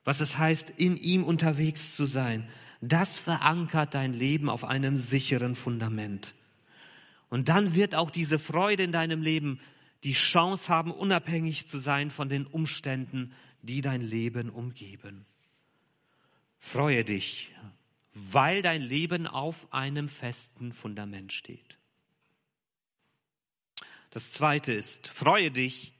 was 0.04 0.20
es 0.20 0.38
heißt, 0.38 0.70
in 0.70 0.96
ihm 0.96 1.24
unterwegs 1.24 1.94
zu 1.94 2.04
sein, 2.04 2.48
das 2.80 3.18
verankert 3.18 3.94
dein 3.94 4.12
Leben 4.12 4.48
auf 4.48 4.64
einem 4.64 4.96
sicheren 4.96 5.54
Fundament. 5.54 6.34
Und 7.28 7.48
dann 7.48 7.74
wird 7.74 7.94
auch 7.94 8.10
diese 8.10 8.38
Freude 8.38 8.84
in 8.84 8.92
deinem 8.92 9.22
Leben 9.22 9.60
die 10.04 10.14
Chance 10.14 10.68
haben, 10.68 10.92
unabhängig 10.92 11.66
zu 11.66 11.78
sein 11.78 12.10
von 12.10 12.28
den 12.28 12.46
Umständen, 12.46 13.34
die 13.62 13.80
dein 13.80 14.00
Leben 14.00 14.48
umgeben. 14.48 15.26
Freue 16.58 17.04
dich, 17.04 17.50
weil 18.14 18.62
dein 18.62 18.82
Leben 18.82 19.26
auf 19.26 19.72
einem 19.72 20.08
festen 20.08 20.72
Fundament 20.72 21.32
steht. 21.32 21.78
Das 24.10 24.32
zweite 24.32 24.72
ist, 24.72 25.08
freue 25.08 25.50
dich 25.50 25.92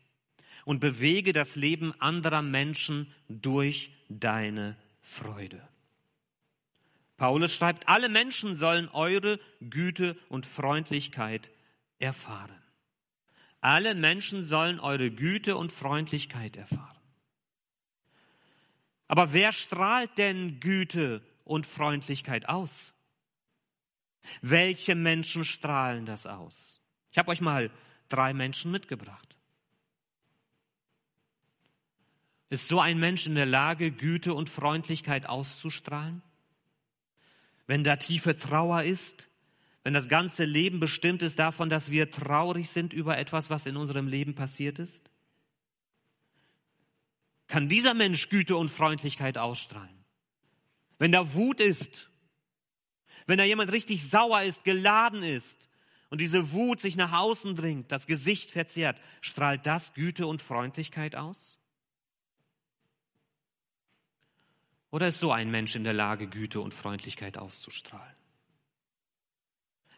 und 0.69 0.81
bewege 0.81 1.33
das 1.33 1.57
Leben 1.57 1.99
anderer 1.99 2.43
Menschen 2.43 3.11
durch 3.31 3.91
deine 4.11 4.77
Freude. 5.01 5.67
Paulus 7.17 7.55
schreibt, 7.55 7.89
alle 7.89 8.11
Menschen 8.11 8.55
sollen 8.55 8.91
eure 8.91 9.41
Güte 9.63 10.15
und 10.29 10.45
Freundlichkeit 10.45 11.51
erfahren. 11.99 12.63
Alle 13.63 13.95
Menschen 13.95 14.45
sollen 14.45 14.79
eure 14.79 15.11
Güte 15.11 15.57
und 15.57 15.73
Freundlichkeit 15.73 16.59
erfahren. 16.59 16.99
Aber 19.07 19.33
wer 19.33 19.53
strahlt 19.53 20.19
denn 20.19 20.61
Güte 20.61 21.23
und 21.45 21.67
Freundlichkeit 21.67 22.47
aus? 22.47 22.93
Welche 24.43 24.95
Menschen 24.95 25.47
strahlen 25.47 26.05
das 26.05 26.27
aus? 26.27 26.83
Ich 27.11 27.17
habe 27.17 27.31
euch 27.31 27.41
mal 27.41 27.71
drei 28.11 28.35
Menschen 28.35 28.71
mitgebracht. 28.71 29.28
Ist 32.51 32.69
so 32.69 32.81
ein 32.81 32.99
Mensch 32.99 33.27
in 33.27 33.35
der 33.35 33.47
Lage, 33.47 33.91
Güte 33.91 34.35
und 34.35 34.49
Freundlichkeit 34.49 35.27
auszustrahlen? 35.27 36.23
Wenn 37.67 37.85
da 37.85 37.97
tiefe 37.97 38.37
Trauer 38.37 38.83
ist, 38.83 39.29
wenn 39.85 39.95
das 39.95 40.09
ganze 40.09 40.45
Leben 40.45 40.81
bestimmt 40.81 41.23
ist 41.23 41.39
davon, 41.39 41.69
dass 41.69 41.91
wir 41.91 42.11
traurig 42.11 42.71
sind 42.71 42.93
über 42.93 43.19
etwas, 43.19 43.51
was 43.51 43.67
in 43.67 43.77
unserem 43.77 44.09
Leben 44.09 44.35
passiert 44.35 44.79
ist? 44.79 45.11
Kann 47.47 47.69
dieser 47.69 47.95
Mensch 47.95 48.29
Güte 48.29 48.57
und 48.57 48.71
Freundlichkeit 48.71 49.39
ausstrahlen? 49.39 49.99
wenn 50.99 51.13
da 51.13 51.33
Wut 51.35 51.61
ist, 51.61 52.11
wenn 53.27 53.39
da 53.39 53.45
jemand 53.45 53.73
richtig 53.73 54.09
sauer 54.09 54.43
ist, 54.43 54.65
geladen 54.65 55.23
ist 55.23 55.69
und 56.11 56.21
diese 56.21 56.53
Wut 56.53 56.81
sich 56.81 56.97
nach 56.97 57.13
außen 57.13 57.57
dringt, 57.57 57.93
das 57.93 58.07
Gesicht 58.07 58.51
verzehrt, 58.51 59.01
strahlt 59.21 59.67
das 59.67 59.95
Güte 59.95 60.27
und 60.27 60.43
Freundlichkeit 60.43 61.15
aus? 61.15 61.58
Oder 64.91 65.09
ist 65.09 65.21
so 65.21 65.33
ein 65.33 65.51
Mensch 65.51 65.77
in 65.77 65.85
der 65.85 65.93
Lage, 65.93 66.29
Güte 66.29 66.61
und 66.61 66.75
Freundlichkeit 66.75 67.37
auszustrahlen? 67.37 68.17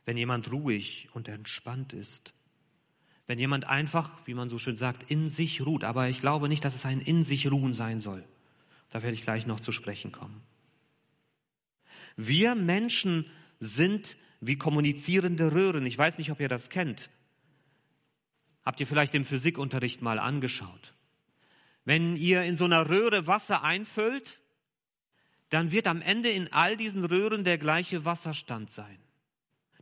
Wenn 0.05 0.17
jemand 0.17 0.51
ruhig 0.51 1.09
und 1.13 1.29
entspannt 1.29 1.93
ist, 1.93 2.33
Wenn 3.31 3.39
jemand 3.39 3.65
einfach, 3.65 4.11
wie 4.27 4.35
man 4.35 4.49
so 4.49 4.59
schön 4.59 4.77
sagt, 4.77 5.09
in 5.09 5.29
sich 5.29 5.65
ruht. 5.65 5.85
Aber 5.85 6.09
ich 6.09 6.19
glaube 6.19 6.49
nicht, 6.49 6.65
dass 6.65 6.75
es 6.75 6.85
ein 6.85 7.01
in 7.01 7.23
sich 7.23 7.49
ruhen 7.49 7.75
sein 7.75 8.01
soll. 8.01 8.25
Da 8.91 9.05
werde 9.05 9.15
ich 9.15 9.23
gleich 9.23 9.47
noch 9.47 9.61
zu 9.61 9.71
sprechen 9.71 10.11
kommen. 10.11 10.43
Wir 12.17 12.57
Menschen 12.57 13.25
sind 13.61 14.17
wie 14.41 14.57
kommunizierende 14.57 15.53
Röhren. 15.53 15.87
Ich 15.87 15.97
weiß 15.97 16.19
nicht, 16.19 16.33
ob 16.33 16.41
ihr 16.41 16.49
das 16.49 16.71
kennt. 16.71 17.09
Habt 18.65 18.81
ihr 18.81 18.87
vielleicht 18.89 19.15
im 19.15 19.25
Physikunterricht 19.25 20.03
mal 20.03 20.19
angeschaut? 20.19 20.93
Wenn 21.85 22.17
ihr 22.17 22.43
in 22.43 22.57
so 22.57 22.65
einer 22.65 22.91
Röhre 22.91 23.29
Wasser 23.29 23.63
einfüllt, 23.63 24.40
dann 25.51 25.73
wird 25.73 25.87
am 25.87 26.01
Ende 26.01 26.31
in 26.31 26.53
all 26.53 26.77
diesen 26.77 27.05
Röhren 27.05 27.45
der 27.45 27.59
gleiche 27.59 28.05
Wasserstand 28.05 28.71
sein. 28.71 28.99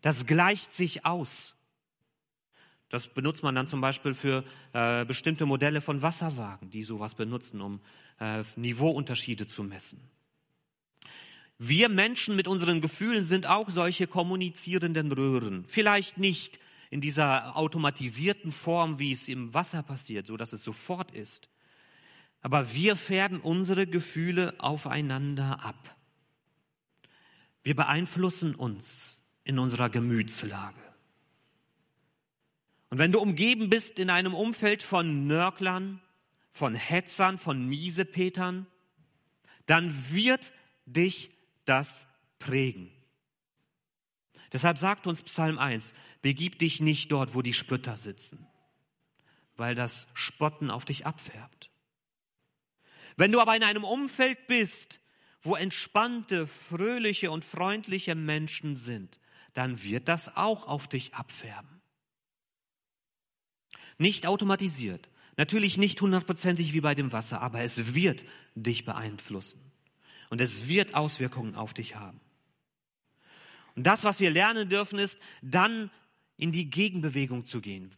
Das 0.02 0.26
gleicht 0.26 0.74
sich 0.74 1.04
aus. 1.04 1.54
Das 2.88 3.06
benutzt 3.06 3.42
man 3.42 3.54
dann 3.54 3.68
zum 3.68 3.80
Beispiel 3.80 4.14
für 4.14 4.44
äh, 4.72 5.04
bestimmte 5.04 5.44
Modelle 5.44 5.80
von 5.80 6.00
Wasserwagen, 6.00 6.70
die 6.70 6.82
sowas 6.82 7.14
benutzen, 7.14 7.60
um 7.60 7.80
äh, 8.18 8.44
Niveauunterschiede 8.56 9.46
zu 9.46 9.62
messen. 9.62 10.00
Wir 11.58 11.88
Menschen 11.88 12.36
mit 12.36 12.48
unseren 12.48 12.80
Gefühlen 12.80 13.24
sind 13.24 13.46
auch 13.46 13.68
solche 13.68 14.06
kommunizierenden 14.06 15.12
Röhren. 15.12 15.64
Vielleicht 15.66 16.16
nicht 16.16 16.58
in 16.88 17.00
dieser 17.00 17.56
automatisierten 17.56 18.52
Form, 18.52 18.98
wie 18.98 19.12
es 19.12 19.28
im 19.28 19.52
Wasser 19.52 19.82
passiert, 19.82 20.26
so 20.26 20.36
dass 20.36 20.52
es 20.52 20.64
sofort 20.64 21.10
ist. 21.10 21.48
Aber 22.40 22.72
wir 22.72 22.96
färben 22.96 23.40
unsere 23.40 23.86
Gefühle 23.86 24.54
aufeinander 24.58 25.64
ab. 25.64 25.96
Wir 27.62 27.74
beeinflussen 27.74 28.54
uns 28.54 29.18
in 29.44 29.58
unserer 29.58 29.90
Gemütslage. 29.90 30.80
Und 32.90 32.98
wenn 32.98 33.12
du 33.12 33.20
umgeben 33.20 33.68
bist 33.68 33.98
in 33.98 34.08
einem 34.08 34.34
Umfeld 34.34 34.82
von 34.82 35.26
Nörglern, 35.26 36.00
von 36.50 36.74
Hetzern, 36.74 37.38
von 37.38 37.66
Miesepetern, 37.68 38.66
dann 39.66 40.10
wird 40.10 40.52
dich 40.86 41.30
das 41.66 42.06
prägen. 42.38 42.90
Deshalb 44.52 44.78
sagt 44.78 45.06
uns 45.06 45.22
Psalm 45.22 45.58
1, 45.58 45.92
begib 46.22 46.58
dich 46.58 46.80
nicht 46.80 47.12
dort, 47.12 47.34
wo 47.34 47.42
die 47.42 47.52
Spötter 47.52 47.96
sitzen, 47.96 48.46
weil 49.56 49.74
das 49.74 50.08
Spotten 50.14 50.70
auf 50.70 50.86
dich 50.86 51.04
abfärbt. 51.04 51.70
Wenn 53.18 53.32
du 53.32 53.40
aber 53.40 53.56
in 53.56 53.64
einem 53.64 53.82
Umfeld 53.82 54.46
bist, 54.46 55.00
wo 55.42 55.56
entspannte, 55.56 56.46
fröhliche 56.46 57.32
und 57.32 57.44
freundliche 57.44 58.14
Menschen 58.14 58.76
sind, 58.76 59.18
dann 59.54 59.82
wird 59.82 60.06
das 60.06 60.36
auch 60.36 60.68
auf 60.68 60.86
dich 60.86 61.14
abfärben. 61.14 61.80
Nicht 63.98 64.24
automatisiert, 64.24 65.08
natürlich 65.36 65.78
nicht 65.78 66.00
hundertprozentig 66.00 66.72
wie 66.72 66.80
bei 66.80 66.94
dem 66.94 67.10
Wasser, 67.10 67.42
aber 67.42 67.60
es 67.60 67.92
wird 67.92 68.24
dich 68.54 68.84
beeinflussen. 68.84 69.60
Und 70.30 70.40
es 70.40 70.68
wird 70.68 70.94
Auswirkungen 70.94 71.56
auf 71.56 71.74
dich 71.74 71.96
haben. 71.96 72.20
Und 73.74 73.84
das, 73.84 74.04
was 74.04 74.20
wir 74.20 74.30
lernen 74.30 74.68
dürfen, 74.68 75.00
ist, 75.00 75.18
dann 75.42 75.90
in 76.36 76.52
die 76.52 76.70
Gegenbewegung 76.70 77.44
zu 77.44 77.60
gehen. 77.60 77.96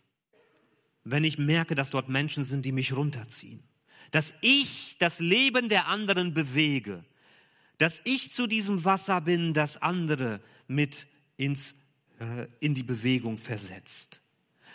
Wenn 1.05 1.25
ich 1.25 1.37
merke, 1.37 1.75
dass 1.75 1.91
dort 1.91 2.09
Menschen 2.09 2.47
sind, 2.47 2.65
die 2.65 2.73
mich 2.73 2.95
runterziehen. 2.95 3.63
Dass 4.11 4.35
ich 4.41 4.97
das 4.99 5.21
Leben 5.21 5.69
der 5.69 5.89
anderen 5.89 6.35
bewege. 6.35 7.05
Dass 7.79 8.01
ich 8.05 8.33
zu 8.33 8.47
diesem 8.47 8.85
Wasser 8.85 9.21
bin, 9.21 9.55
das 9.55 9.81
andere 9.81 10.41
mit 10.67 11.07
ins, 11.37 11.75
äh, 12.19 12.47
in 12.61 12.75
die 12.75 12.83
Bewegung 12.83 13.39
versetzt. 13.39 14.21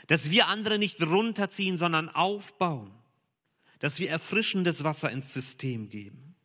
Dass 0.07 0.31
wir 0.31 0.47
andere 0.47 0.77
nicht 0.79 1.01
runterziehen, 1.01 1.77
sondern 1.77 2.09
aufbauen. 2.09 2.91
Dass 3.79 3.99
wir 3.99 4.09
erfrischendes 4.09 4.83
Wasser 4.83 5.11
ins 5.11 5.33
System 5.33 5.89
geben. 5.89 6.35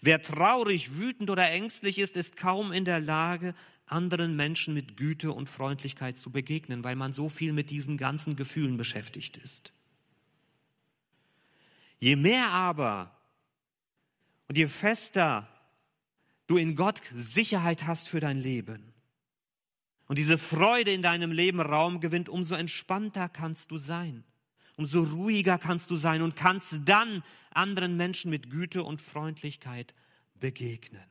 Wer 0.00 0.20
traurig, 0.20 0.98
wütend 0.98 1.30
oder 1.30 1.50
ängstlich 1.50 1.98
ist, 1.98 2.16
ist 2.16 2.36
kaum 2.36 2.72
in 2.72 2.84
der 2.84 3.00
Lage, 3.00 3.54
anderen 3.86 4.34
Menschen 4.36 4.74
mit 4.74 4.96
Güte 4.96 5.32
und 5.32 5.48
Freundlichkeit 5.48 6.18
zu 6.18 6.30
begegnen, 6.30 6.82
weil 6.82 6.96
man 6.96 7.14
so 7.14 7.28
viel 7.28 7.52
mit 7.52 7.70
diesen 7.70 7.96
ganzen 7.96 8.36
Gefühlen 8.36 8.76
beschäftigt 8.76 9.36
ist. 9.36 9.72
Je 11.98 12.16
mehr 12.16 12.50
aber 12.50 13.16
und 14.48 14.56
je 14.56 14.68
fester 14.68 15.48
du 16.46 16.56
in 16.56 16.76
Gott 16.76 17.02
Sicherheit 17.14 17.86
hast 17.86 18.08
für 18.08 18.20
dein 18.20 18.38
Leben, 18.38 18.92
und 20.08 20.18
diese 20.18 20.38
Freude 20.38 20.92
in 20.92 21.02
deinem 21.02 21.32
Leben 21.32 21.60
Raum 21.60 22.00
gewinnt, 22.00 22.28
umso 22.28 22.54
entspannter 22.54 23.28
kannst 23.28 23.70
du 23.70 23.78
sein, 23.78 24.24
umso 24.76 25.02
ruhiger 25.02 25.58
kannst 25.58 25.90
du 25.90 25.96
sein 25.96 26.22
und 26.22 26.36
kannst 26.36 26.80
dann 26.84 27.22
anderen 27.50 27.96
Menschen 27.96 28.30
mit 28.30 28.50
Güte 28.50 28.84
und 28.84 29.00
Freundlichkeit 29.00 29.94
begegnen. 30.34 31.02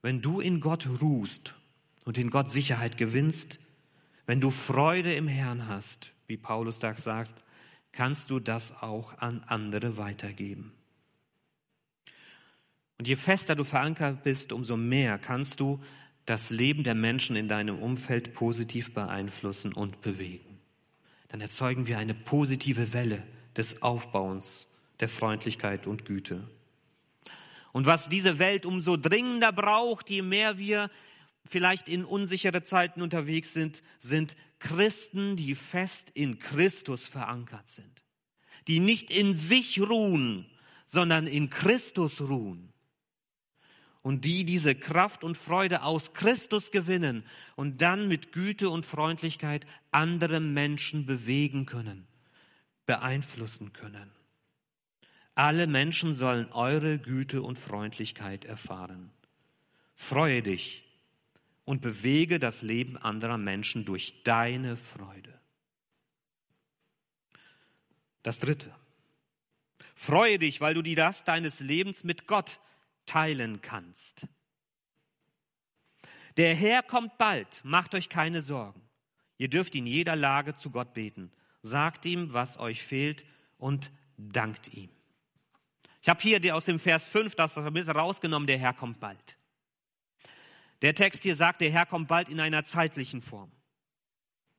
Wenn 0.00 0.20
du 0.20 0.40
in 0.40 0.60
Gott 0.60 0.86
ruhst 1.00 1.54
und 2.04 2.18
in 2.18 2.30
Gott 2.30 2.50
Sicherheit 2.50 2.96
gewinnst, 2.96 3.58
wenn 4.26 4.40
du 4.40 4.50
Freude 4.50 5.14
im 5.14 5.28
Herrn 5.28 5.66
hast, 5.66 6.13
wie 6.26 6.36
Paulus 6.36 6.78
da 6.78 6.96
sagt, 6.96 7.34
kannst 7.92 8.30
du 8.30 8.40
das 8.40 8.72
auch 8.82 9.18
an 9.18 9.42
andere 9.46 9.96
weitergeben. 9.96 10.72
Und 12.98 13.08
je 13.08 13.16
fester 13.16 13.54
du 13.54 13.64
verankert 13.64 14.22
bist, 14.22 14.52
umso 14.52 14.76
mehr 14.76 15.18
kannst 15.18 15.60
du 15.60 15.82
das 16.26 16.50
Leben 16.50 16.84
der 16.84 16.94
Menschen 16.94 17.36
in 17.36 17.48
deinem 17.48 17.78
Umfeld 17.78 18.34
positiv 18.34 18.94
beeinflussen 18.94 19.72
und 19.72 20.00
bewegen. 20.00 20.58
Dann 21.28 21.40
erzeugen 21.40 21.86
wir 21.86 21.98
eine 21.98 22.14
positive 22.14 22.92
Welle 22.92 23.22
des 23.56 23.82
Aufbauens, 23.82 24.66
der 25.00 25.08
Freundlichkeit 25.08 25.86
und 25.86 26.04
Güte. 26.04 26.48
Und 27.72 27.86
was 27.86 28.08
diese 28.08 28.38
Welt 28.38 28.64
umso 28.66 28.96
dringender 28.96 29.52
braucht, 29.52 30.08
je 30.08 30.22
mehr 30.22 30.58
wir 30.58 30.90
vielleicht 31.46 31.88
in 31.88 32.04
unsichere 32.04 32.62
Zeiten 32.64 33.02
unterwegs 33.02 33.52
sind, 33.52 33.82
sind 34.00 34.36
Christen, 34.58 35.36
die 35.36 35.54
fest 35.54 36.10
in 36.14 36.38
Christus 36.38 37.06
verankert 37.06 37.68
sind, 37.68 38.02
die 38.66 38.80
nicht 38.80 39.10
in 39.10 39.36
sich 39.36 39.80
ruhen, 39.80 40.46
sondern 40.86 41.26
in 41.26 41.50
Christus 41.50 42.20
ruhen 42.20 42.72
und 44.02 44.24
die 44.24 44.44
diese 44.44 44.74
Kraft 44.74 45.24
und 45.24 45.36
Freude 45.36 45.82
aus 45.82 46.12
Christus 46.12 46.70
gewinnen 46.70 47.24
und 47.56 47.82
dann 47.82 48.08
mit 48.08 48.32
Güte 48.32 48.70
und 48.70 48.86
Freundlichkeit 48.86 49.66
andere 49.90 50.40
Menschen 50.40 51.06
bewegen 51.06 51.66
können, 51.66 52.06
beeinflussen 52.86 53.72
können. 53.72 54.10
Alle 55.34 55.66
Menschen 55.66 56.14
sollen 56.14 56.52
eure 56.52 56.98
Güte 56.98 57.42
und 57.42 57.58
Freundlichkeit 57.58 58.44
erfahren. 58.44 59.10
Freue 59.94 60.42
dich 60.42 60.83
und 61.64 61.80
bewege 61.80 62.38
das 62.38 62.62
Leben 62.62 62.96
anderer 62.96 63.38
Menschen 63.38 63.84
durch 63.84 64.22
deine 64.22 64.76
Freude. 64.76 65.32
Das 68.22 68.38
Dritte. 68.38 68.74
Freue 69.94 70.38
dich, 70.38 70.60
weil 70.60 70.74
du 70.74 70.82
die 70.82 70.94
Last 70.94 71.28
deines 71.28 71.60
Lebens 71.60 72.04
mit 72.04 72.26
Gott 72.26 72.60
teilen 73.06 73.60
kannst. 73.60 74.26
Der 76.36 76.54
Herr 76.54 76.82
kommt 76.82 77.16
bald, 77.16 77.60
macht 77.64 77.94
euch 77.94 78.08
keine 78.08 78.42
Sorgen. 78.42 78.82
Ihr 79.38 79.48
dürft 79.48 79.74
in 79.74 79.86
jeder 79.86 80.16
Lage 80.16 80.56
zu 80.56 80.70
Gott 80.70 80.94
beten. 80.94 81.30
Sagt 81.62 82.04
ihm, 82.06 82.32
was 82.32 82.58
euch 82.58 82.82
fehlt 82.82 83.24
und 83.58 83.90
dankt 84.16 84.72
ihm. 84.74 84.90
Ich 86.02 86.08
habe 86.08 86.20
hier 86.20 86.54
aus 86.54 86.66
dem 86.66 86.78
Vers 86.78 87.08
5 87.08 87.34
das 87.34 87.56
mit 87.56 87.88
rausgenommen, 87.88 88.46
der 88.46 88.58
Herr 88.58 88.74
kommt 88.74 89.00
bald. 89.00 89.38
Der 90.82 90.94
Text 90.94 91.22
hier 91.22 91.36
sagt, 91.36 91.60
der 91.60 91.70
Herr 91.70 91.86
kommt 91.86 92.08
bald 92.08 92.28
in 92.28 92.40
einer 92.40 92.64
zeitlichen 92.64 93.22
Form. 93.22 93.50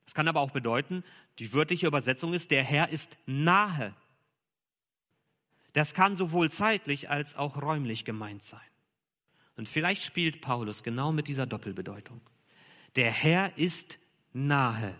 Das 0.05 0.13
kann 0.13 0.27
aber 0.27 0.39
auch 0.39 0.51
bedeuten, 0.51 1.03
die 1.39 1.53
wörtliche 1.53 1.87
Übersetzung 1.87 2.33
ist, 2.33 2.51
der 2.51 2.63
Herr 2.63 2.89
ist 2.89 3.17
nahe. 3.25 3.93
Das 5.73 5.93
kann 5.93 6.15
sowohl 6.15 6.51
zeitlich 6.51 7.09
als 7.09 7.35
auch 7.35 7.61
räumlich 7.61 8.05
gemeint 8.05 8.43
sein. 8.43 8.59
Und 9.57 9.67
vielleicht 9.67 10.03
spielt 10.03 10.41
Paulus 10.41 10.83
genau 10.83 11.11
mit 11.11 11.27
dieser 11.27 11.45
Doppelbedeutung. 11.45 12.21
Der 12.95 13.11
Herr 13.11 13.57
ist 13.57 13.97
nahe. 14.31 14.95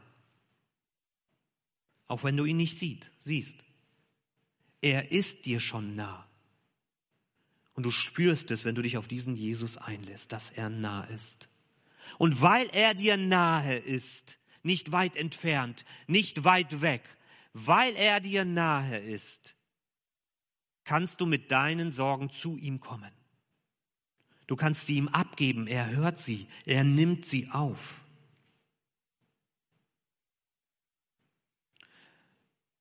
Auch 2.08 2.24
wenn 2.24 2.38
du 2.38 2.46
ihn 2.46 2.58
nicht 2.58 2.78
sieht, 2.78 3.10
siehst. 3.22 3.64
Er 4.82 5.12
ist 5.12 5.46
dir 5.46 5.60
schon 5.60 5.96
nah. 5.96 6.28
Und 7.76 7.84
du 7.86 7.92
spürst 7.92 8.52
es, 8.52 8.66
wenn 8.66 8.76
du 8.76 8.82
dich 8.82 8.98
auf 8.98 9.08
diesen 9.08 9.36
Jesus 9.36 9.78
einlässt, 9.78 10.32
dass 10.32 10.50
er 10.50 10.70
nah 10.70 11.04
ist. 11.04 11.48
Und 12.18 12.42
weil 12.42 12.68
er 12.72 12.94
dir 12.94 13.18
nahe 13.18 13.76
ist, 13.76 14.38
nicht 14.64 14.92
weit 14.92 15.16
entfernt, 15.16 15.86
nicht 16.08 16.44
weit 16.44 16.82
weg, 16.82 17.04
weil 17.54 17.94
er 17.96 18.20
dir 18.22 18.46
nahe 18.46 18.98
ist, 18.98 19.56
kannst 20.86 21.20
du 21.20 21.26
mit 21.26 21.52
deinen 21.52 21.92
Sorgen 21.92 22.30
zu 22.30 22.58
ihm 22.58 22.80
kommen. 22.80 23.12
Du 24.48 24.56
kannst 24.56 24.86
sie 24.86 24.96
ihm 24.96 25.08
abgeben, 25.08 25.68
er 25.68 25.90
hört 25.90 26.20
sie, 26.20 26.48
er 26.66 26.84
nimmt 26.84 27.26
sie 27.26 27.50
auf. 27.50 28.02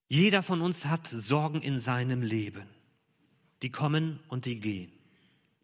Jeder 0.09 0.43
von 0.43 0.61
uns 0.61 0.85
hat 0.87 1.09
Sorgen 1.09 1.63
in 1.63 1.79
seinem 1.79 2.23
Leben. 2.23 2.69
Die 3.65 3.71
kommen 3.71 4.21
und 4.29 4.45
die 4.45 4.61
gehen. 4.61 4.93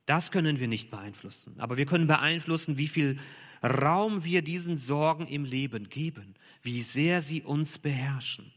Das 0.07 0.31
können 0.31 0.59
wir 0.59 0.69
nicht 0.69 0.91
beeinflussen. 0.91 1.55
Aber 1.59 1.77
wir 1.77 1.85
können 1.85 2.07
beeinflussen, 2.07 2.79
wie 2.79 2.89
viel 2.89 3.19
Raum 3.63 4.25
wir 4.25 4.41
diesen 4.41 4.79
Sorgen 4.79 5.27
im 5.27 5.45
Leben 5.45 5.91
geben, 5.91 6.35
wie 6.63 6.81
sehr 6.81 7.21
sie 7.21 7.43
uns 7.43 7.79
beherrschen. 7.79 8.51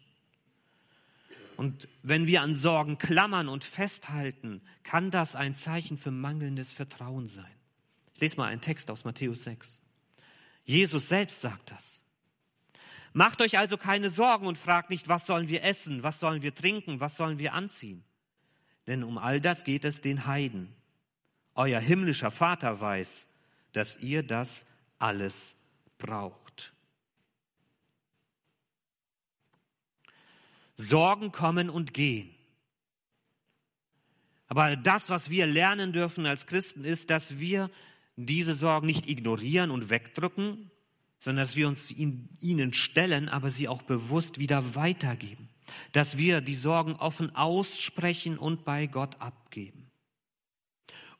Und 1.57 1.89
wenn 2.03 2.25
wir 2.25 2.41
an 2.41 2.55
Sorgen 2.55 2.97
klammern 2.97 3.49
und 3.49 3.65
festhalten, 3.65 4.61
kann 4.83 5.11
das 5.11 5.35
ein 5.35 5.55
Zeichen 5.55 5.97
für 5.97 6.11
mangelndes 6.11 6.71
Vertrauen 6.71 7.27
sein. 7.27 7.45
Ich 8.13 8.21
lese 8.21 8.37
mal 8.37 8.47
einen 8.47 8.61
Text 8.61 8.89
aus 8.89 9.03
Matthäus 9.03 9.43
6. 9.43 9.77
Jesus 10.63 11.09
selbst 11.09 11.41
sagt 11.41 11.69
das. 11.71 12.01
Macht 13.11 13.41
euch 13.41 13.57
also 13.57 13.75
keine 13.75 14.09
Sorgen 14.09 14.47
und 14.47 14.57
fragt 14.57 14.89
nicht, 14.89 15.09
was 15.09 15.27
sollen 15.27 15.49
wir 15.49 15.65
essen, 15.65 16.01
was 16.01 16.21
sollen 16.21 16.41
wir 16.41 16.55
trinken, 16.55 17.01
was 17.01 17.17
sollen 17.17 17.39
wir 17.39 17.53
anziehen. 17.53 18.05
Denn 18.87 19.03
um 19.03 19.17
all 19.17 19.39
das 19.39 19.63
geht 19.63 19.85
es 19.85 20.01
den 20.01 20.25
Heiden. 20.25 20.73
Euer 21.55 21.79
himmlischer 21.79 22.31
Vater 22.31 22.81
weiß, 22.81 23.27
dass 23.71 23.97
ihr 23.97 24.23
das 24.23 24.65
alles 24.99 25.55
braucht. 25.97 26.73
Sorgen 30.77 31.31
kommen 31.31 31.69
und 31.69 31.93
gehen. 31.93 32.33
Aber 34.47 34.75
das, 34.75 35.09
was 35.09 35.29
wir 35.29 35.45
lernen 35.45 35.93
dürfen 35.93 36.25
als 36.25 36.45
Christen, 36.45 36.83
ist, 36.83 37.09
dass 37.09 37.39
wir 37.39 37.69
diese 38.15 38.55
Sorgen 38.55 38.85
nicht 38.85 39.07
ignorieren 39.07 39.71
und 39.71 39.89
wegdrücken, 39.89 40.69
sondern 41.19 41.45
dass 41.45 41.55
wir 41.55 41.67
uns 41.67 41.89
ihnen 41.89 42.73
stellen, 42.73 43.29
aber 43.29 43.49
sie 43.49 43.67
auch 43.67 43.81
bewusst 43.81 44.39
wieder 44.39 44.75
weitergeben. 44.75 45.49
Dass 45.91 46.17
wir 46.17 46.41
die 46.41 46.55
Sorgen 46.55 46.95
offen 46.95 47.35
aussprechen 47.35 48.37
und 48.37 48.65
bei 48.65 48.87
Gott 48.87 49.19
abgeben. 49.19 49.91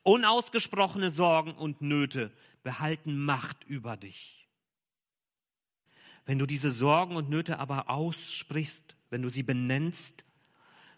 Unausgesprochene 0.02 1.10
Sorgen 1.10 1.54
und 1.54 1.80
Nöte 1.80 2.30
behalten 2.62 3.24
Macht 3.24 3.64
über 3.64 3.96
dich. 3.96 4.48
Wenn 6.26 6.38
du 6.38 6.46
diese 6.46 6.70
Sorgen 6.70 7.16
und 7.16 7.30
Nöte 7.30 7.58
aber 7.58 7.90
aussprichst, 7.90 8.96
wenn 9.10 9.22
du 9.22 9.28
sie 9.28 9.42
benennst 9.42 10.24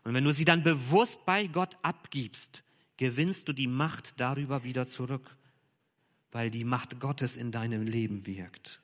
und 0.04 0.14
wenn 0.14 0.24
du 0.24 0.32
sie 0.32 0.44
dann 0.44 0.62
bewusst 0.62 1.24
bei 1.26 1.46
Gott 1.46 1.76
abgibst, 1.82 2.62
gewinnst 2.96 3.48
du 3.48 3.52
die 3.52 3.66
Macht 3.66 4.14
darüber 4.18 4.64
wieder 4.64 4.86
zurück, 4.86 5.36
weil 6.32 6.50
die 6.50 6.64
Macht 6.64 7.00
Gottes 7.00 7.36
in 7.36 7.52
deinem 7.52 7.86
Leben 7.86 8.26
wirkt. 8.26 8.80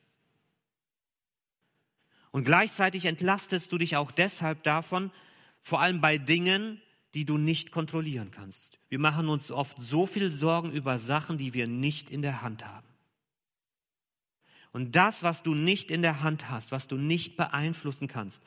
Und 2.32 2.44
gleichzeitig 2.44 3.04
entlastest 3.04 3.70
du 3.70 3.78
dich 3.78 3.96
auch 3.96 4.10
deshalb 4.10 4.64
davon, 4.64 5.12
vor 5.60 5.80
allem 5.80 6.00
bei 6.00 6.18
Dingen, 6.18 6.80
die 7.14 7.24
du 7.24 7.38
nicht 7.38 7.70
kontrollieren 7.70 8.30
kannst. 8.30 8.78
Wir 8.88 8.98
machen 8.98 9.28
uns 9.28 9.50
oft 9.50 9.80
so 9.80 10.06
viel 10.06 10.32
Sorgen 10.32 10.72
über 10.72 10.98
Sachen, 10.98 11.38
die 11.38 11.54
wir 11.54 11.66
nicht 11.66 12.10
in 12.10 12.22
der 12.22 12.42
Hand 12.42 12.66
haben. 12.66 12.86
Und 14.72 14.96
das, 14.96 15.22
was 15.22 15.42
du 15.42 15.54
nicht 15.54 15.90
in 15.90 16.00
der 16.00 16.22
Hand 16.22 16.50
hast, 16.50 16.72
was 16.72 16.88
du 16.88 16.96
nicht 16.96 17.36
beeinflussen 17.36 18.08
kannst, 18.08 18.42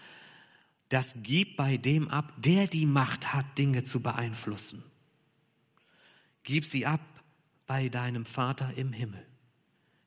das 0.90 1.16
gib 1.22 1.56
bei 1.56 1.78
dem 1.78 2.10
ab, 2.10 2.34
der 2.38 2.68
die 2.68 2.88
Macht 2.88 3.34
hat, 3.34 3.58
Dinge 3.58 3.84
zu 3.84 4.02
beeinflussen. 4.02 4.84
Gib 6.44 6.66
sie 6.66 6.86
ab 6.86 7.02
bei 7.68 7.90
deinem 7.90 8.26
Vater 8.26 8.74
im 8.76 8.94
Himmel, 8.94 9.26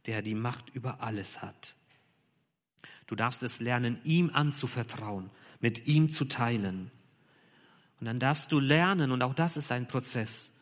der 0.06 0.22
die 0.22 0.34
Macht 0.34 0.70
über 0.70 1.00
alles 1.00 1.42
hat. 1.42 1.74
Du 3.08 3.16
darfst 3.16 3.42
es 3.42 3.58
lernen, 3.58 3.98
ihm 4.04 4.30
anzuvertrauen, 4.32 5.30
mit 5.60 5.86
ihm 5.88 6.10
zu 6.10 6.26
teilen. 6.26 6.90
Und 7.98 8.06
dann 8.06 8.20
darfst 8.20 8.52
du 8.52 8.60
lernen, 8.60 9.10
und 9.10 9.22
auch 9.22 9.34
das 9.34 9.56
ist 9.56 9.72
ein 9.72 9.88
Prozess, 9.88 10.52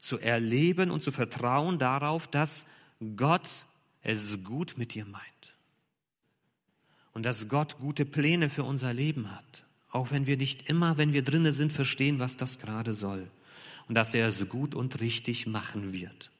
zu 0.00 0.18
erleben 0.18 0.90
und 0.90 1.02
zu 1.02 1.12
vertrauen 1.12 1.78
darauf, 1.78 2.26
dass 2.26 2.64
Gott 3.16 3.66
es 4.02 4.42
gut 4.42 4.78
mit 4.78 4.94
dir 4.94 5.04
meint. 5.04 5.24
Und 7.12 7.24
dass 7.24 7.48
Gott 7.48 7.78
gute 7.78 8.06
Pläne 8.06 8.48
für 8.48 8.64
unser 8.64 8.94
Leben 8.94 9.30
hat. 9.30 9.64
Auch 9.90 10.10
wenn 10.10 10.26
wir 10.26 10.38
nicht 10.38 10.70
immer, 10.70 10.96
wenn 10.96 11.12
wir 11.12 11.22
drinnen 11.22 11.52
sind, 11.52 11.70
verstehen, 11.70 12.18
was 12.18 12.38
das 12.38 12.58
gerade 12.58 12.94
soll. 12.94 13.30
Und 13.88 13.94
dass 13.94 14.14
er 14.14 14.26
es 14.28 14.48
gut 14.48 14.74
und 14.74 15.00
richtig 15.00 15.46
machen 15.46 15.92
wird. 15.92 16.30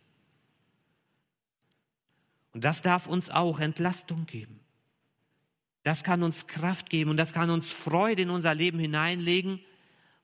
Und 2.55 2.65
das 2.65 2.81
darf 2.81 3.07
uns 3.07 3.29
auch 3.29 3.61
Entlastung 3.61 4.25
geben. 4.25 4.59
Das 5.83 6.05
kann 6.05 6.23
uns 6.23 6.47
Kraft 6.47 6.91
geben 6.91 7.11
und 7.11 7.17
das 7.17 7.33
kann 7.33 7.51
uns 7.51 7.69
Freude 7.69 8.23
in 8.23 8.31
unser 8.31 8.55
Leben 8.55 8.79
hineinlegen, 8.79 9.61